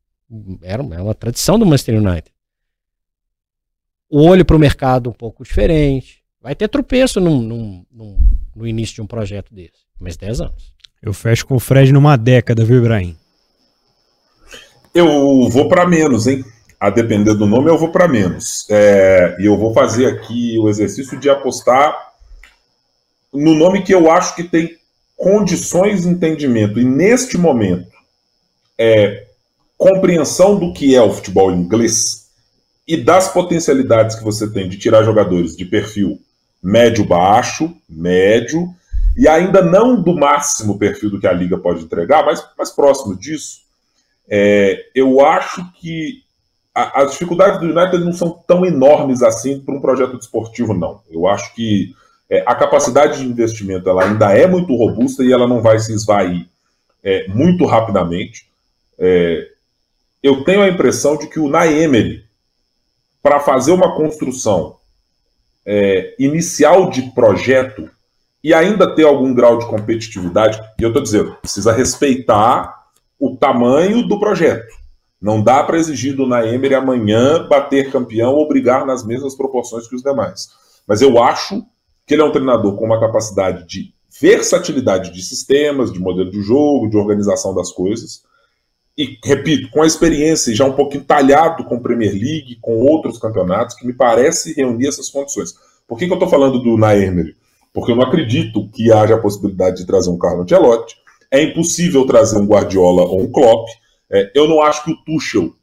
[0.62, 2.32] era uma, é uma tradição do Manchester United.
[4.10, 6.19] O olho para o mercado um pouco diferente.
[6.42, 8.18] Vai ter tropeço num, num, num,
[8.56, 10.74] no início de um projeto desse, mas 10 anos.
[11.02, 13.18] Eu fecho com o Fred numa década, viu, Ibrahim?
[14.94, 16.44] Eu vou para menos, hein?
[16.80, 18.66] A depender do nome, eu vou para menos.
[18.70, 22.10] É, e eu vou fazer aqui o exercício de apostar
[23.34, 24.78] no nome que eu acho que tem
[25.16, 27.92] condições de entendimento, e neste momento,
[28.78, 29.28] é,
[29.78, 32.30] compreensão do que é o futebol inglês
[32.88, 36.20] e das potencialidades que você tem de tirar jogadores de perfil
[36.62, 38.74] médio-baixo, médio,
[39.18, 43.16] e ainda não do máximo perfil do que a liga pode entregar, mas mais próximo
[43.16, 43.62] disso,
[44.30, 46.24] é, eu acho que
[46.74, 51.02] a, as dificuldades do United não são tão enormes assim para um projeto desportivo, não.
[51.10, 51.94] Eu acho que
[52.30, 55.92] é, a capacidade de investimento ela ainda é muito robusta e ela não vai se
[55.94, 56.48] esvair
[57.04, 58.48] é, muito rapidamente.
[58.98, 59.48] É,
[60.22, 62.24] eu tenho a impressão de que o Naemery,
[63.24, 64.79] para fazer uma construção
[65.72, 67.88] é, inicial de projeto
[68.44, 72.88] e ainda ter algum grau de competitividade, e eu estou dizendo, precisa respeitar
[73.20, 74.74] o tamanho do projeto.
[75.22, 79.96] Não dá para exigir do Naemery amanhã bater campeão ou brigar nas mesmas proporções que
[79.96, 80.48] os demais.
[80.88, 81.64] Mas eu acho
[82.08, 86.42] que ele é um treinador com uma capacidade de versatilidade de sistemas, de modelo de
[86.42, 88.24] jogo, de organização das coisas.
[89.00, 93.76] E, repito, com a experiência já um pouquinho talhado com Premier League, com outros campeonatos,
[93.76, 95.54] que me parece reunir essas condições.
[95.88, 97.36] Por que, que eu estou falando do Naemery?
[97.74, 100.98] Porque eu não acredito que haja a possibilidade de trazer um Carlo Ancelotti.
[101.32, 103.70] É impossível trazer um Guardiola ou um Klopp.
[104.12, 105.54] É, eu não acho que o Tuchel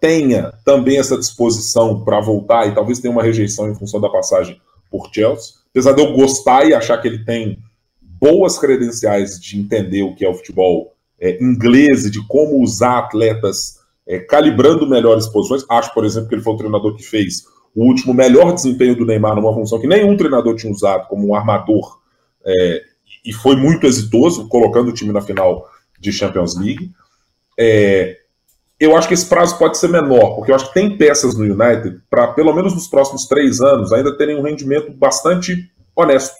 [0.00, 4.60] tenha também essa disposição para voltar e talvez tenha uma rejeição em função da passagem
[4.90, 7.58] por Chelsea apesar de eu gostar e achar que ele tem
[8.00, 10.91] boas credenciais de entender o que é o futebol
[11.22, 15.64] é, inglês e de como usar atletas é, calibrando melhores posições.
[15.70, 17.44] Acho, por exemplo, que ele foi o treinador que fez
[17.74, 21.34] o último melhor desempenho do Neymar numa função que nenhum treinador tinha usado, como um
[21.34, 22.00] armador,
[22.44, 22.82] é,
[23.24, 25.64] e foi muito exitoso, colocando o time na final
[25.98, 26.90] de Champions League.
[27.56, 28.18] É,
[28.80, 31.44] eu acho que esse prazo pode ser menor, porque eu acho que tem peças no
[31.44, 36.34] United para, pelo menos nos próximos três anos, ainda terem um rendimento bastante honesto.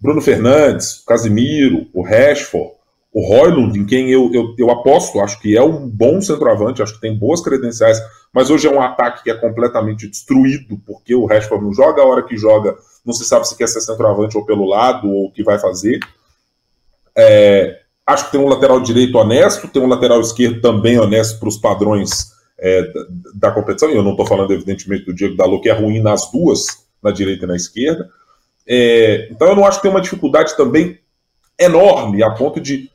[0.00, 2.75] Bruno Fernandes, Casimiro, o Rashford,
[3.16, 6.94] o Roylund, em quem eu, eu, eu aposto, acho que é um bom centroavante, acho
[6.94, 7.98] que tem boas credenciais,
[8.30, 12.04] mas hoje é um ataque que é completamente destruído, porque o Rashford não joga a
[12.04, 15.32] hora que joga, não se sabe se quer ser centroavante ou pelo lado, ou o
[15.32, 15.98] que vai fazer.
[17.16, 21.48] É, Acho que tem um lateral direito honesto, tem um lateral esquerdo também honesto para
[21.48, 23.00] os padrões é, da,
[23.34, 23.90] da, competição.
[23.90, 26.66] E eu não estou falando, evidentemente, do Diego Dalot, que é ruim nas duas,
[27.02, 28.08] na direita e na esquerda.
[28.64, 31.00] É, então eu não acho que tem uma dificuldade também
[31.58, 32.88] enorme a ponto de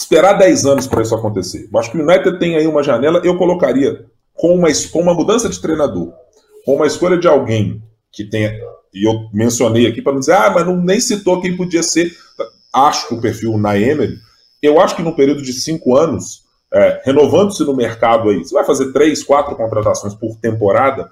[0.00, 1.68] esperar 10 anos para isso acontecer.
[1.72, 5.14] Eu acho que o United tem aí uma janela, eu colocaria com uma, com uma
[5.14, 6.12] mudança de treinador,
[6.64, 7.82] com uma escolha de alguém
[8.12, 8.52] que tenha.
[8.94, 12.10] E eu mencionei aqui para não dizer, ah, mas não, nem citou quem podia ser
[12.72, 14.18] acho que o perfil na Emery,
[14.62, 18.64] eu acho que no período de cinco anos, é, renovando-se no mercado aí, você vai
[18.64, 21.10] fazer três, quatro contratações por temporada,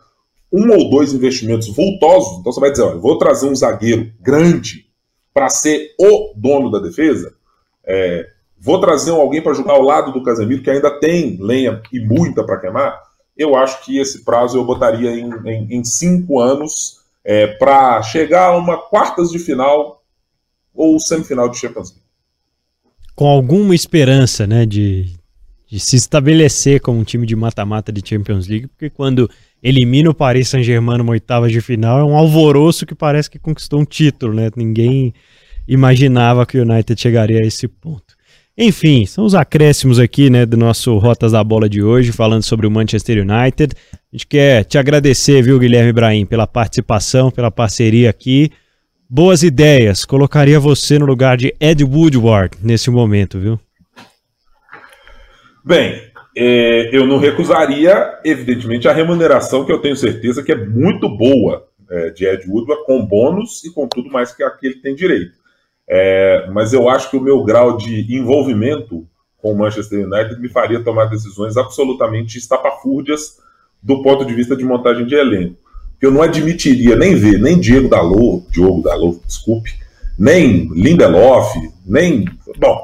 [0.52, 4.86] um ou dois investimentos vultosos, então você vai dizer, olha, vou trazer um zagueiro grande
[5.32, 7.34] para ser o dono da defesa,
[7.84, 8.26] é,
[8.66, 12.44] vou trazer alguém para jogar ao lado do Casemiro, que ainda tem lenha e muita
[12.44, 13.00] para queimar,
[13.36, 18.46] eu acho que esse prazo eu botaria em, em, em cinco anos é, para chegar
[18.46, 20.02] a uma quartas de final
[20.74, 22.04] ou semifinal de Champions League.
[23.14, 25.14] Com alguma esperança, né, de,
[25.68, 29.30] de se estabelecer como um time de mata-mata de Champions League, porque quando
[29.62, 33.80] elimina o Paris Saint-Germain numa oitava de final, é um alvoroço que parece que conquistou
[33.80, 34.50] um título, né?
[34.56, 35.14] Ninguém
[35.68, 38.15] imaginava que o United chegaria a esse ponto.
[38.58, 42.66] Enfim, são os acréscimos aqui, né, do nosso Rotas da Bola de hoje, falando sobre
[42.66, 43.74] o Manchester United.
[43.92, 48.50] A gente quer te agradecer, viu, Guilherme Ibrahim, pela participação, pela parceria aqui.
[49.10, 50.06] Boas ideias.
[50.06, 53.60] Colocaria você no lugar de Ed Woodward nesse momento, viu?
[55.62, 56.00] Bem,
[56.34, 61.68] é, eu não recusaria, evidentemente, a remuneração que eu tenho certeza que é muito boa
[61.90, 65.44] é, de Ed Woodward, com bônus e com tudo mais que aquele tem direito.
[65.88, 69.06] É, mas eu acho que o meu grau de envolvimento
[69.38, 73.36] com o Manchester United me faria tomar decisões absolutamente estapafúrdias
[73.82, 75.56] do ponto de vista de montagem de elenco.
[76.00, 79.70] Eu não admitiria nem ver nem Diego Dalot, Diogo Dalot, desculpe,
[80.18, 81.54] nem Lindelof,
[81.86, 82.24] nem.
[82.58, 82.80] Bom,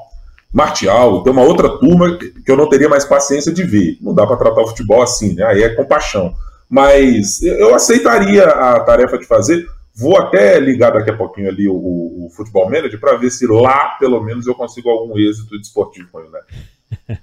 [0.53, 3.99] Martial, tem uma outra turma que eu não teria mais paciência de ver.
[4.01, 5.45] Não dá para tratar o futebol assim, né?
[5.45, 6.35] Aí é compaixão.
[6.69, 11.75] Mas eu aceitaria a tarefa de fazer, Vou até ligar daqui a pouquinho ali o,
[11.75, 16.09] o, o Futebol Manager para ver se lá, pelo menos, eu consigo algum êxito desportivo
[16.11, 16.31] com ele.
[16.31, 17.17] Né?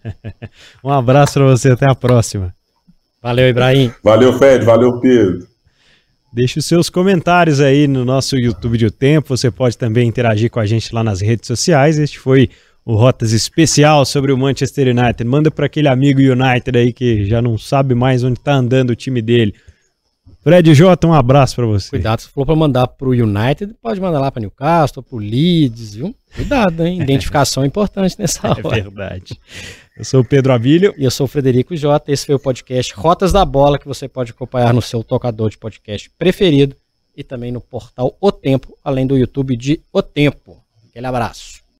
[0.84, 2.53] um abraço para você, até a próxima.
[3.22, 3.91] Valeu, Ibrahim.
[4.03, 5.47] Valeu, Fed, valeu, Pedro.
[6.32, 9.36] Deixe os seus comentários aí no nosso YouTube de O Tempo.
[9.36, 11.97] Você pode também interagir com a gente lá nas redes sociais.
[11.97, 12.49] Este foi
[12.86, 15.24] o Rotas especial sobre o Manchester United.
[15.24, 18.95] Manda para aquele amigo United aí que já não sabe mais onde está andando o
[18.95, 19.55] time dele.
[20.42, 21.90] Fred Jota, um abraço para você.
[21.90, 26.16] Cuidado, se for para mandar pro United, pode mandar lá para Newcastle, pro Leeds, viu?
[26.34, 27.02] Cuidado, hein?
[27.04, 28.78] Identificação é importante nessa é hora.
[28.78, 29.40] É verdade.
[29.98, 30.94] Eu sou o Pedro Avilho.
[30.98, 32.10] E eu sou o Frederico Jota.
[32.10, 35.58] Esse foi o podcast Rotas da Bola, que você pode acompanhar no seu tocador de
[35.58, 36.74] podcast preferido
[37.18, 40.64] e também no portal O Tempo, além do YouTube de O Tempo.
[40.90, 41.59] Aquele abraço.